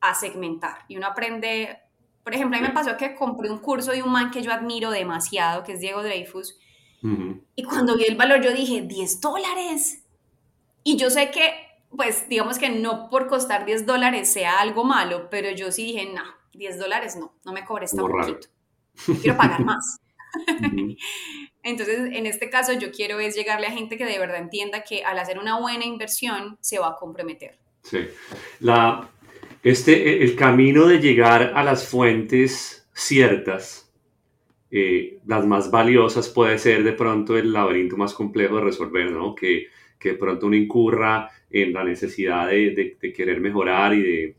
[0.01, 1.79] a segmentar y uno aprende,
[2.25, 4.53] por ejemplo, a mí me pasó que compré un curso de un man que yo
[4.53, 6.59] admiro demasiado, que es Diego Dreyfus,
[7.55, 10.05] y cuando vi el valor yo dije, 10 dólares.
[10.85, 11.53] Y yo sé que,
[11.95, 16.13] pues digamos que no por costar 10 dólares sea algo malo, pero yo sí dije,
[16.13, 16.23] no,
[16.53, 18.49] 10 dólares no, no me cobres tan poquito.
[19.23, 20.01] Quiero pagar más.
[21.63, 25.05] Entonces, en este caso, yo quiero es llegarle a gente que de verdad entienda que
[25.05, 27.59] al hacer una buena inversión se va a comprometer.
[27.83, 27.99] Sí.
[28.61, 29.11] La,
[29.63, 33.93] este, el camino de llegar a las fuentes ciertas,
[34.71, 39.35] eh, las más valiosas, puede ser de pronto el laberinto más complejo de resolver, ¿no?
[39.35, 39.67] Que,
[39.99, 44.37] que de pronto uno incurra en la necesidad de, de, querer mejorar y de,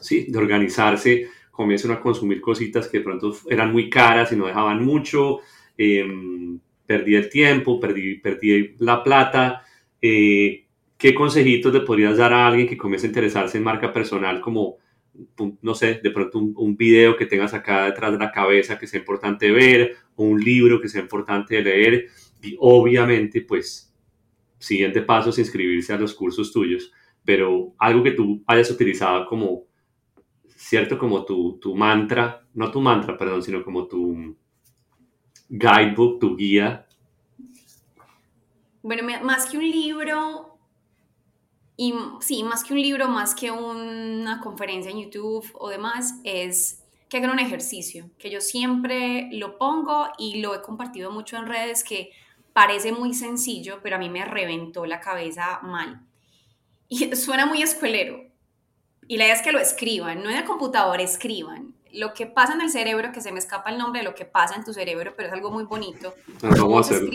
[0.00, 1.28] sí, de organizarse,
[1.62, 5.40] comienzan a consumir cositas que de pronto eran muy caras y no dejaban mucho
[5.82, 9.64] Em, perdí el tiempo, perdí, perdí la plata.
[10.02, 10.66] Eh,
[10.98, 14.76] ¿Qué consejitos le podrías dar a alguien que comience a interesarse en marca personal como,
[15.62, 19.00] no sé, de pronto un, video que tengas acá detrás de la cabeza que sea
[19.00, 22.08] importante ver o un libro que sea importante leer?
[22.42, 23.94] Y obviamente, pues,
[24.58, 26.92] siguiente paso es inscribirse a los cursos tuyos,
[27.24, 29.64] pero algo que tú hayas utilizado como,
[30.70, 34.36] cierto, como tu, tu mantra, no tu mantra, perdón, sino como tu
[35.48, 36.86] guidebook, tu guía?
[38.80, 40.56] Bueno, más que un libro,
[41.76, 46.84] y sí, más que un libro, más que una conferencia en YouTube o demás, es
[47.08, 51.46] que hagan un ejercicio, que yo siempre lo pongo y lo he compartido mucho en
[51.46, 52.12] redes, que
[52.52, 56.06] parece muy sencillo, pero a mí me reventó la cabeza mal.
[56.88, 58.29] Y suena muy escuelero.
[59.10, 62.54] Y la idea es que lo escriban, no en el computador, escriban lo que pasa
[62.54, 64.72] en el cerebro, que se me escapa el nombre de lo que pasa en tu
[64.72, 66.14] cerebro, pero es algo muy bonito.
[66.44, 67.10] Ah, vamos a hacerlo.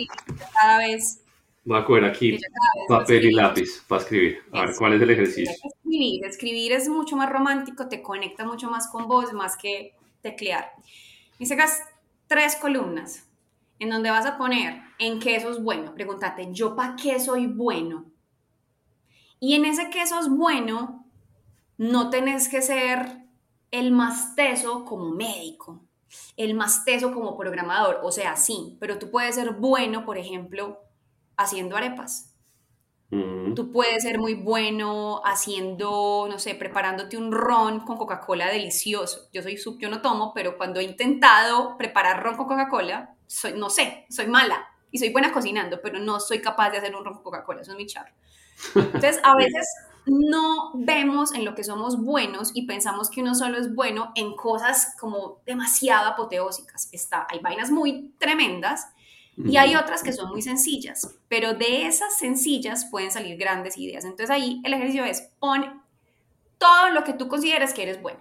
[0.60, 1.24] Cada vez.
[1.64, 2.38] Voy a coger aquí
[2.86, 4.40] papel y lápiz para escribir.
[4.52, 5.54] A ver, ¿cuál es el ejercicio?
[5.64, 6.24] Escribir.
[6.26, 10.72] escribir es mucho más romántico, te conecta mucho más con vos, más que teclear.
[11.38, 11.80] Y sacas
[12.26, 13.26] tres columnas
[13.78, 15.94] en donde vas a poner en qué sos bueno.
[15.94, 18.04] Pregúntate, ¿yo para qué soy bueno?
[19.40, 21.05] Y en ese qué sos bueno,
[21.78, 23.26] no tenés que ser
[23.70, 25.84] el más teso como médico,
[26.36, 30.80] el más teso como programador, o sea, sí, pero tú puedes ser bueno, por ejemplo,
[31.36, 32.32] haciendo arepas.
[33.10, 33.54] Mm.
[33.54, 39.28] Tú puedes ser muy bueno haciendo, no sé, preparándote un ron con Coca-Cola delicioso.
[39.32, 43.70] Yo soy yo no tomo, pero cuando he intentado preparar ron con Coca-Cola, soy, no
[43.70, 47.14] sé, soy mala y soy buena cocinando, pero no soy capaz de hacer un ron
[47.14, 48.12] con Coca-Cola, eso es mi charro.
[48.74, 49.68] Entonces, a veces
[50.06, 54.34] no vemos en lo que somos buenos y pensamos que uno solo es bueno en
[54.36, 56.88] cosas como demasiado apoteósicas.
[56.92, 58.86] Está, hay vainas muy tremendas
[59.36, 64.04] y hay otras que son muy sencillas, pero de esas sencillas pueden salir grandes ideas.
[64.04, 65.82] Entonces ahí el ejercicio es pon
[66.56, 68.20] todo lo que tú consideres que eres bueno.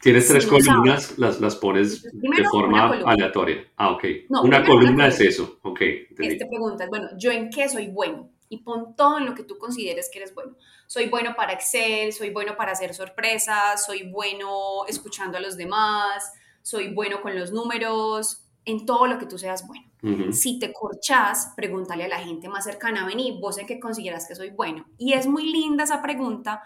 [0.00, 3.66] Tienes tres columnas, las, las pones de forma aleatoria.
[3.76, 4.04] Ah, ok.
[4.44, 5.58] una columna es eso.
[5.62, 5.80] Ok.
[6.18, 8.30] Este pregunta bueno, ¿yo en qué soy bueno?
[8.48, 10.56] Y pon todo en lo que tú consideres que eres bueno.
[10.86, 16.32] Soy bueno para Excel, soy bueno para hacer sorpresas, soy bueno escuchando a los demás,
[16.62, 19.88] soy bueno con los números, en todo lo que tú seas bueno.
[20.32, 24.36] Si te corchas, pregúntale a la gente más cercana, vení, vos en qué consideras que
[24.36, 24.86] soy bueno.
[24.96, 26.62] Y es muy linda esa pregunta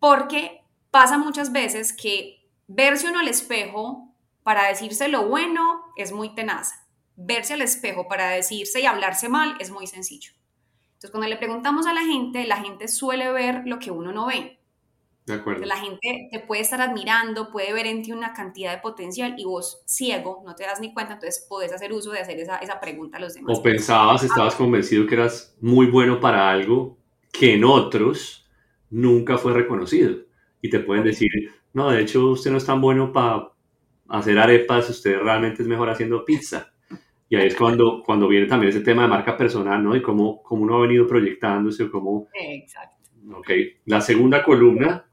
[0.00, 4.12] porque pasa muchas veces que verse uno al espejo
[4.42, 6.72] para decirse lo bueno es muy tenaz.
[7.16, 10.32] Verse al espejo para decirse y hablarse mal es muy sencillo.
[10.98, 14.26] Entonces, cuando le preguntamos a la gente, la gente suele ver lo que uno no
[14.26, 14.58] ve.
[15.26, 15.64] De acuerdo.
[15.64, 19.44] La gente te puede estar admirando, puede ver en ti una cantidad de potencial y
[19.44, 22.80] vos, ciego, no te das ni cuenta, entonces podés hacer uso de hacer esa, esa
[22.80, 23.56] pregunta a los demás.
[23.56, 26.98] O pensabas, estabas convencido que eras muy bueno para algo
[27.30, 28.50] que en otros
[28.90, 30.16] nunca fue reconocido.
[30.60, 31.30] Y te pueden decir,
[31.74, 33.52] no, de hecho usted no es tan bueno para
[34.08, 36.72] hacer arepas, usted realmente es mejor haciendo pizza.
[37.30, 39.94] Y ahí es cuando, cuando viene también ese tema de marca personal, ¿no?
[39.94, 42.28] Y cómo, cómo uno ha venido proyectándose o cómo...
[42.32, 43.10] Exacto.
[43.34, 43.50] Ok.
[43.84, 45.04] La segunda columna.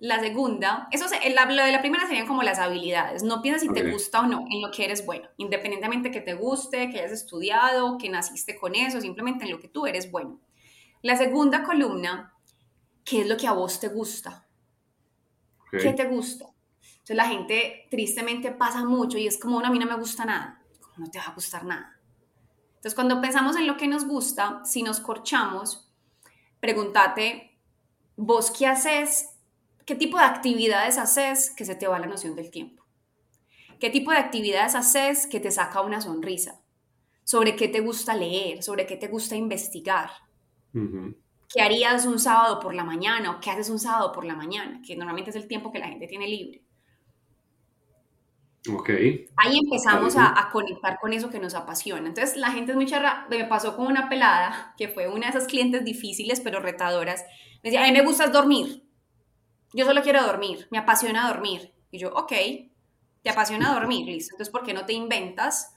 [0.00, 3.24] La segunda, eso lo de la primera serían como las habilidades.
[3.24, 6.34] No piensas si te gusta o no en lo que eres bueno, independientemente que te
[6.34, 10.38] guste, que hayas estudiado, que naciste con eso, simplemente en lo que tú eres bueno.
[11.02, 12.32] La segunda columna,
[13.04, 14.46] ¿qué es lo que a vos te gusta?
[15.72, 16.44] ¿Qué te gusta?
[16.90, 20.57] Entonces la gente tristemente pasa mucho y es como, a mí no me gusta nada
[20.98, 21.98] no te va a gustar nada.
[22.70, 25.90] Entonces, cuando pensamos en lo que nos gusta, si nos corchamos,
[26.60, 27.58] pregúntate,
[28.16, 29.30] vos qué haces,
[29.84, 32.84] qué tipo de actividades haces que se te va la noción del tiempo.
[33.80, 36.60] ¿Qué tipo de actividades haces que te saca una sonrisa?
[37.24, 38.62] ¿Sobre qué te gusta leer?
[38.62, 40.10] ¿Sobre qué te gusta investigar?
[40.72, 44.80] ¿Qué harías un sábado por la mañana o qué haces un sábado por la mañana?
[44.86, 46.62] Que normalmente es el tiempo que la gente tiene libre.
[48.70, 48.90] Ok.
[49.36, 52.08] Ahí empezamos a, conectar con eso que nos apasiona.
[52.08, 53.26] Entonces la gente es muy charra.
[53.30, 57.24] Me pasó con una pelada que fue una de esas clientes difíciles pero retadoras.
[57.62, 58.84] Me decía, a mí me gusta dormir.
[59.72, 60.66] Yo solo quiero dormir.
[60.70, 61.72] Me apasiona dormir.
[61.90, 62.32] Y yo, ok,
[63.22, 64.34] te apasiona dormir, listo.
[64.34, 65.74] Entonces, ¿por qué no te inventas?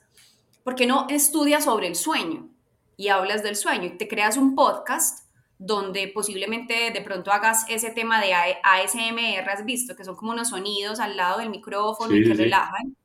[0.64, 2.50] ¿Por qué no estudias sobre el sueño
[2.98, 5.31] y hablas del sueño y te creas un podcast
[5.64, 10.49] donde posiblemente de pronto hagas ese tema de ASMR, has visto, que son como unos
[10.49, 12.97] sonidos al lado del micrófono y que relajan.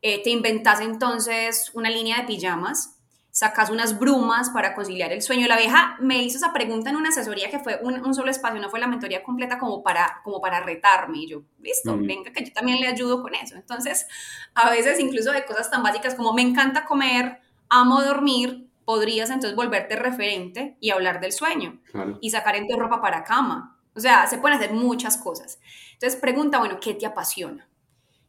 [0.00, 2.96] Eh, te inventas entonces una línea de pijamas,
[3.30, 5.46] sacas unas brumas para conciliar el sueño.
[5.46, 8.70] La vieja me hizo esa pregunta en una asesoría que fue un, solo espacio, no
[8.70, 11.18] fue la mentoría completa como para, como para retarme.
[11.18, 13.56] Y yo, listo, venga, que yo también le ayudo con eso.
[13.56, 14.06] Entonces,
[14.54, 19.54] a veces incluso de cosas tan básicas como me encanta comer, amo dormir, podrías entonces
[19.54, 21.80] volverte referente y hablar del sueño
[22.20, 23.78] y sacar en tu ropa para cama.
[23.94, 25.60] O sea, se pueden hacer muchas cosas.
[25.92, 27.68] Entonces pregunta, bueno, ¿qué te apasiona?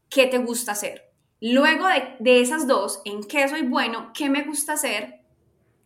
[0.08, 1.12] ¿Qué te gusta hacer?
[1.40, 4.12] Luego de, de esas dos, ¿en qué soy bueno?
[4.14, 5.22] ¿Qué me gusta hacer?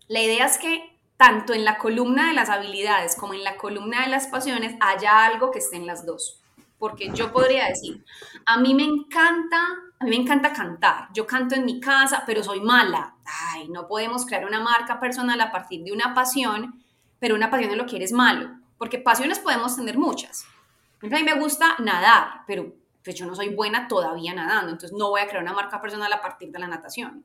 [0.10, 4.02] La idea es que tanto en la columna de las habilidades como en la columna
[4.02, 6.42] de las pasiones haya algo que esté en las dos.
[6.78, 8.04] Porque yo podría decir,
[8.46, 11.08] a mí me encanta a mí me encanta cantar.
[11.14, 13.15] Yo canto en mi casa, pero soy mala.
[13.26, 16.84] Ay, no podemos crear una marca personal a partir de una pasión,
[17.20, 18.50] pero una pasión es lo que eres malo.
[18.78, 20.46] Porque pasiones podemos tener muchas.
[21.02, 22.74] A mí me gusta nadar, pero
[23.04, 26.12] pues yo no soy buena todavía nadando, entonces no voy a crear una marca personal
[26.12, 27.24] a partir de la natación.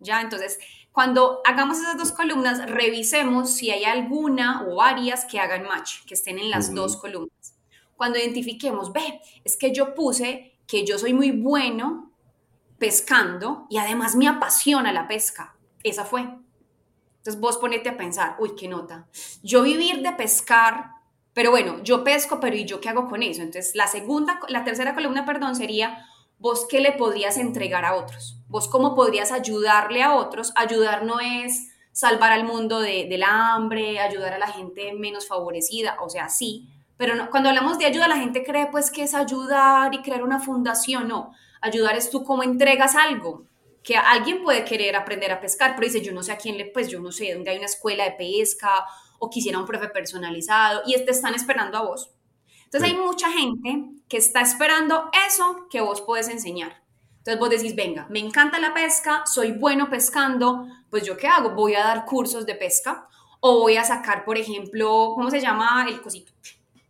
[0.00, 0.58] Ya, entonces,
[0.90, 6.14] cuando hagamos esas dos columnas, revisemos si hay alguna o varias que hagan match, que
[6.14, 7.54] estén en las dos columnas.
[7.96, 12.11] Cuando identifiquemos, ve, es que yo puse que yo soy muy bueno
[12.82, 15.54] pescando y además me apasiona la pesca.
[15.84, 16.22] Esa fue.
[16.22, 19.06] Entonces vos ponete a pensar, uy, qué nota.
[19.44, 20.90] Yo vivir de pescar,
[21.32, 23.40] pero bueno, yo pesco, pero ¿y yo qué hago con eso?
[23.40, 26.04] Entonces la segunda, la tercera columna, perdón, sería
[26.40, 28.40] vos qué le podrías entregar a otros.
[28.48, 30.52] Vos cómo podrías ayudarle a otros.
[30.56, 35.98] Ayudar no es salvar al mundo de, del hambre, ayudar a la gente menos favorecida,
[36.00, 39.94] o sea, sí, pero cuando hablamos de ayuda, la gente cree pues que es ayudar
[39.94, 41.08] y crear una fundación.
[41.08, 43.46] No, ayudar es tú cómo entregas algo.
[43.82, 46.66] Que alguien puede querer aprender a pescar, pero dice, yo no sé a quién le,
[46.66, 48.84] pues yo no sé, dónde hay una escuela de pesca
[49.18, 52.10] o quisiera un profe personalizado y te están esperando a vos.
[52.64, 56.82] Entonces hay mucha gente que está esperando eso que vos puedes enseñar.
[57.18, 61.50] Entonces vos decís, venga, me encanta la pesca, soy bueno pescando, pues yo qué hago?
[61.50, 63.08] Voy a dar cursos de pesca
[63.40, 66.32] o voy a sacar, por ejemplo, ¿cómo se llama el cosito?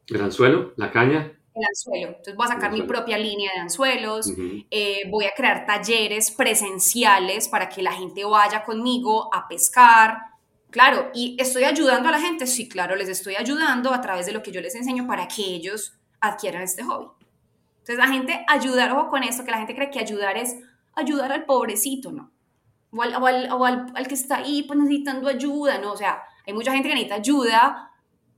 [0.06, 0.72] ¿El anzuelo?
[0.76, 1.38] ¿La caña?
[1.54, 2.08] El anzuelo.
[2.08, 4.32] Entonces voy a sacar mi propia línea de anzuelos,
[4.70, 10.18] eh, voy a crear talleres presenciales para que la gente vaya conmigo a pescar.
[10.70, 14.32] Claro, y estoy ayudando a la gente, sí, claro, les estoy ayudando a través de
[14.32, 17.08] lo que yo les enseño para que ellos adquieran este hobby.
[17.80, 20.56] Entonces la gente, ayudar, ojo con esto, que la gente cree que ayudar es
[20.94, 22.32] ayudar al pobrecito, ¿no?
[22.92, 23.14] O al,
[23.52, 25.92] o al, al que está ahí pues, necesitando ayuda, ¿no?
[25.92, 27.91] O sea, hay mucha gente que necesita ayuda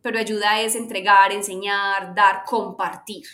[0.05, 3.25] pero ayuda es entregar, enseñar, dar, compartir.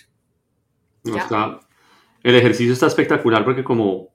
[2.22, 4.12] el ejercicio está espectacular porque como, o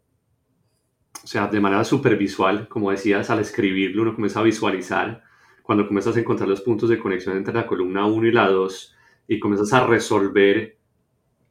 [1.28, 5.22] sea, de manera súper visual, como decías, al escribirlo uno comienza a visualizar,
[5.64, 8.96] cuando comienzas a encontrar los puntos de conexión entre la columna 1 y la 2
[9.28, 10.78] y comienzas a resolver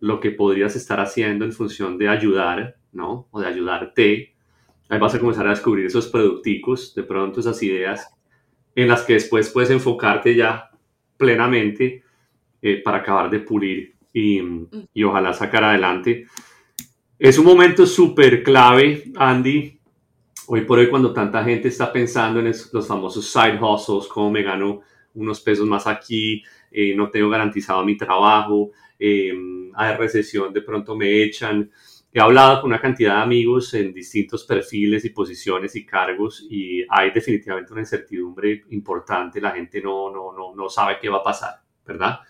[0.01, 3.29] lo que podrías estar haciendo en función de ayudar, ¿no?
[3.31, 4.35] O de ayudarte,
[4.89, 8.11] ahí vas a comenzar a descubrir esos producticos, de pronto esas ideas
[8.75, 10.71] en las que después puedes enfocarte ya
[11.17, 12.03] plenamente
[12.63, 14.41] eh, para acabar de pulir y,
[14.93, 16.27] y, ojalá sacar adelante.
[17.19, 19.79] Es un momento súper clave, Andy,
[20.47, 24.43] hoy por hoy cuando tanta gente está pensando en los famosos side hustles, cómo me
[24.43, 24.81] gano
[25.15, 29.33] unos pesos más aquí, eh, no tengo garantizado mi trabajo, eh,
[29.75, 31.71] hay recesión, de pronto me echan.
[32.17, 36.87] He hablado con una cantidad de amigos en distintos perfiles y posiciones y cargos y
[36.89, 39.41] hay definitivamente una incertidumbre importante.
[39.41, 41.55] La gente no, no, no, no sabe qué va a pasar,
[41.85, 42.21] ¿verdad?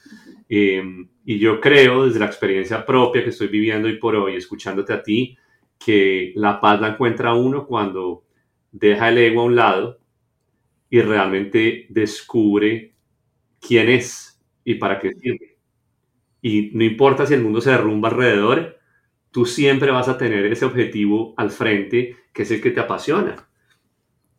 [0.48, 4.94] Em, y yo creo, desde la experiencia propia que estoy viviendo hoy por hoy, escuchándote
[4.94, 5.36] a ti,
[5.78, 8.24] que la paz la encuentra uno cuando
[8.72, 10.00] deja el ego a un lado
[10.88, 12.94] y realmente descubre
[13.60, 15.58] quién es y para qué sirve.
[16.40, 18.78] Y no importa si el mundo se derrumba alrededor,
[19.34, 23.48] tú siempre vas a tener ese objetivo al frente que es el que te apasiona.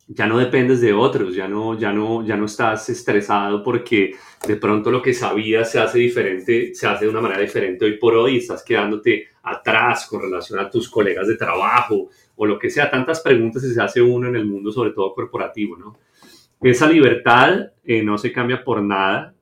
[0.08, 4.14] ya no dependes de otros, ya no, ya no, ya no estás estresado porque
[4.48, 7.98] de pronto lo que sabías se hace diferente, se hace de una manera diferente hoy
[7.98, 12.70] por hoy, estás quedándote atrás con relación a tus colegas de trabajo o lo que
[12.70, 15.98] sea, tantas preguntas que se hace uno en el mundo, sobre todo corporativo, ¿no?
[16.62, 19.34] Esa libertad eh, no se cambia por nada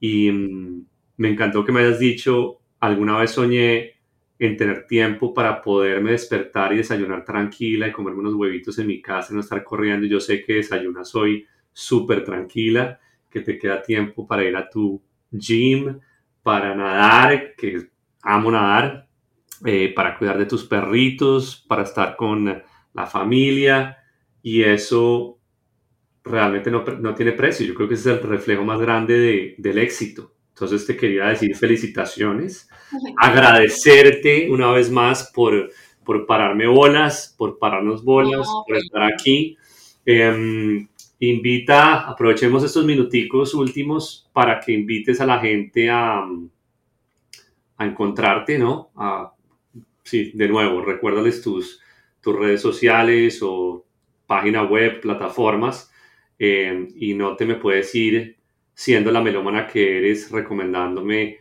[0.00, 0.86] y mm,
[1.18, 3.95] me encantó que me hayas dicho, alguna vez soñé
[4.38, 9.00] en tener tiempo para poderme despertar y desayunar tranquila y comerme unos huevitos en mi
[9.00, 10.06] casa y no estar corriendo.
[10.06, 15.02] Yo sé que desayunas hoy súper tranquila, que te queda tiempo para ir a tu
[15.30, 15.98] gym,
[16.42, 17.90] para nadar, que
[18.22, 19.08] amo nadar,
[19.64, 22.62] eh, para cuidar de tus perritos, para estar con
[22.92, 23.98] la familia
[24.42, 25.38] y eso
[26.24, 27.66] realmente no, no tiene precio.
[27.66, 30.35] Yo creo que ese es el reflejo más grande de, del éxito.
[30.56, 32.66] Entonces te quería decir felicitaciones,
[33.18, 35.70] agradecerte una vez más por,
[36.02, 39.58] por pararme bolas, por pararnos bolas, por estar aquí.
[40.06, 40.88] Em,
[41.20, 46.24] invita, aprovechemos estos minuticos últimos para que invites a la gente a,
[47.76, 48.92] a encontrarte, ¿no?
[50.04, 51.82] sí, de nuevo, recuérdales tus,
[52.22, 53.84] tus redes sociales o
[54.26, 55.92] página web, plataformas,
[56.38, 58.35] em, y no te me puedes ir
[58.76, 61.38] siendo la melómana que eres, recomendándome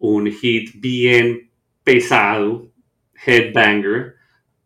[0.00, 1.48] un hit bien
[1.84, 2.72] pesado,
[3.24, 4.16] Headbanger,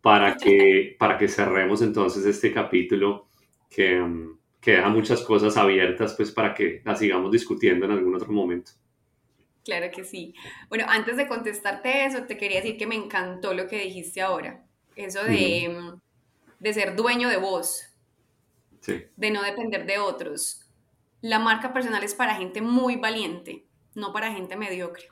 [0.00, 3.28] para que, para que cerremos entonces este capítulo
[3.68, 8.14] que, um, que deja muchas cosas abiertas, pues para que las sigamos discutiendo en algún
[8.14, 8.72] otro momento.
[9.62, 10.34] Claro que sí.
[10.70, 14.64] Bueno, antes de contestarte eso, te quería decir que me encantó lo que dijiste ahora.
[14.96, 16.00] Eso de, um,
[16.58, 17.82] de ser dueño de vos,
[18.80, 19.04] sí.
[19.14, 20.64] de no depender de otros
[21.20, 25.08] la marca personal es para gente muy valiente, no para gente mediocre.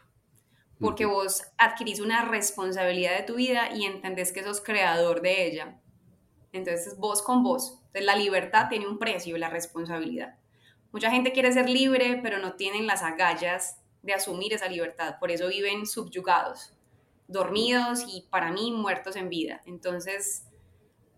[0.78, 5.80] Porque vos adquirís una responsabilidad de tu vida y entendés que sos creador de ella.
[6.52, 7.80] Entonces, vos con vos.
[7.86, 10.36] Entonces, la libertad tiene un precio, la responsabilidad.
[10.92, 15.16] Mucha gente quiere ser libre, pero no tienen las agallas de asumir esa libertad.
[15.18, 16.74] Por eso viven subyugados,
[17.26, 19.62] dormidos y para mí muertos en vida.
[19.64, 20.46] Entonces,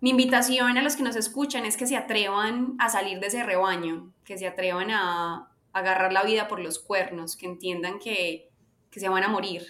[0.01, 3.43] mi invitación a los que nos escuchan es que se atrevan a salir de ese
[3.43, 8.51] rebaño, que se atrevan a, agarrar la vida por los cuernos, que entiendan que,
[8.91, 9.65] que se van a morir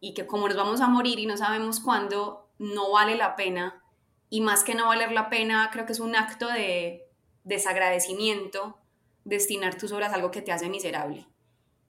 [0.00, 3.82] y que como nos vamos a morir y no sabemos cuándo, no vale la pena.
[4.28, 7.08] Y más que no valer la pena, creo que es un acto de
[7.42, 8.78] desagradecimiento
[9.24, 11.26] destinar tus horas a algo que te hace miserable.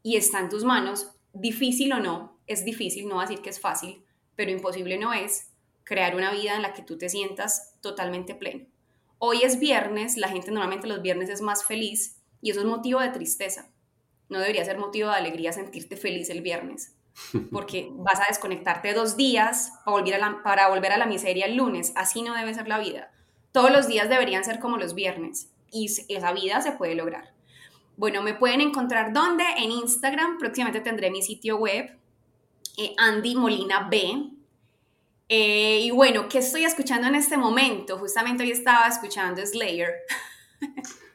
[0.01, 3.49] Y está en tus manos, difícil o no, es difícil, no voy a decir que
[3.49, 4.03] es fácil,
[4.36, 5.51] pero imposible no es,
[5.86, 8.65] crear una vida en la que tú te sientas totalmente pleno.
[9.19, 12.99] Hoy es viernes, la gente normalmente los viernes es más feliz y eso es motivo
[12.99, 13.69] de tristeza.
[14.27, 16.95] No debería ser motivo de alegría sentirte feliz el viernes,
[17.51, 21.45] porque vas a desconectarte dos días para volver, a la, para volver a la miseria
[21.45, 21.93] el lunes.
[21.95, 23.11] Así no debe ser la vida.
[23.51, 27.33] Todos los días deberían ser como los viernes y esa vida se puede lograr.
[27.95, 31.97] Bueno, me pueden encontrar donde en Instagram, próximamente tendré mi sitio web,
[32.77, 34.34] eh, Andy Molina B,
[35.28, 37.97] eh, y bueno, ¿qué estoy escuchando en este momento?
[37.97, 39.91] Justamente hoy estaba escuchando Slayer.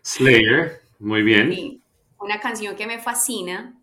[0.02, 1.52] Slayer, muy bien.
[1.52, 1.82] Sí,
[2.18, 3.74] una canción que me fascina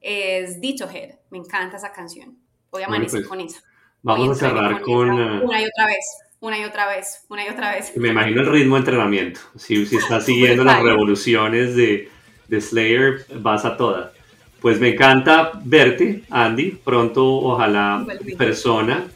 [0.00, 1.14] es Ditto Head.
[1.30, 2.36] Me encanta esa canción.
[2.72, 3.60] Voy a amanecer pues, con eso.
[4.02, 5.08] Vamos a cerrar con...
[5.10, 6.04] Eh, una y otra vez,
[6.40, 7.96] una y otra vez, una y otra vez.
[7.96, 9.40] Me imagino el ritmo de entrenamiento.
[9.56, 12.10] Si, si estás siguiendo las revoluciones de,
[12.48, 14.12] de Slayer, vas a todas.
[14.60, 16.72] Pues me encanta verte, Andy.
[16.72, 18.04] Pronto, ojalá,
[18.36, 19.06] persona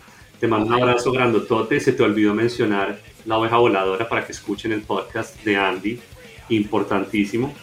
[0.45, 1.81] te mando un abrazo grandotote.
[1.81, 5.99] Se te olvidó mencionar la oveja voladora para que escuchen el podcast de Andy.
[6.51, 7.55] Importantísimo.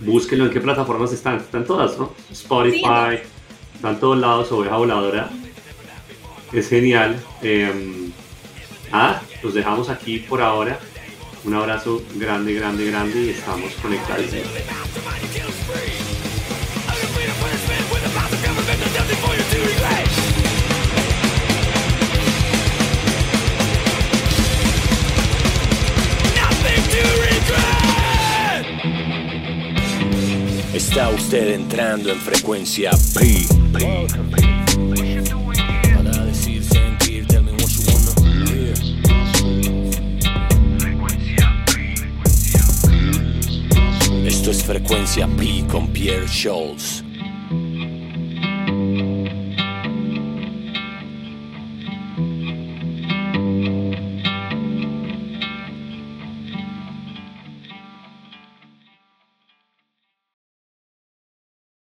[0.00, 1.38] Búsquenlo en qué plataformas están.
[1.38, 2.12] Están todas, ¿no?
[2.30, 3.20] Spotify,
[3.74, 4.52] están todos lados.
[4.52, 5.30] Oveja voladora.
[6.52, 7.18] Es genial.
[7.40, 8.10] Eh,
[8.92, 10.78] ah, los dejamos aquí por ahora.
[11.44, 14.26] Un abrazo grande, grande, grande y estamos conectados.
[30.72, 33.44] Está usted entrando en frecuencia P.
[35.94, 38.12] Para decir, sentir, tell me what you wanna
[38.48, 38.74] hear.
[44.24, 46.99] Esto es frecuencia P con Pierre Scholz.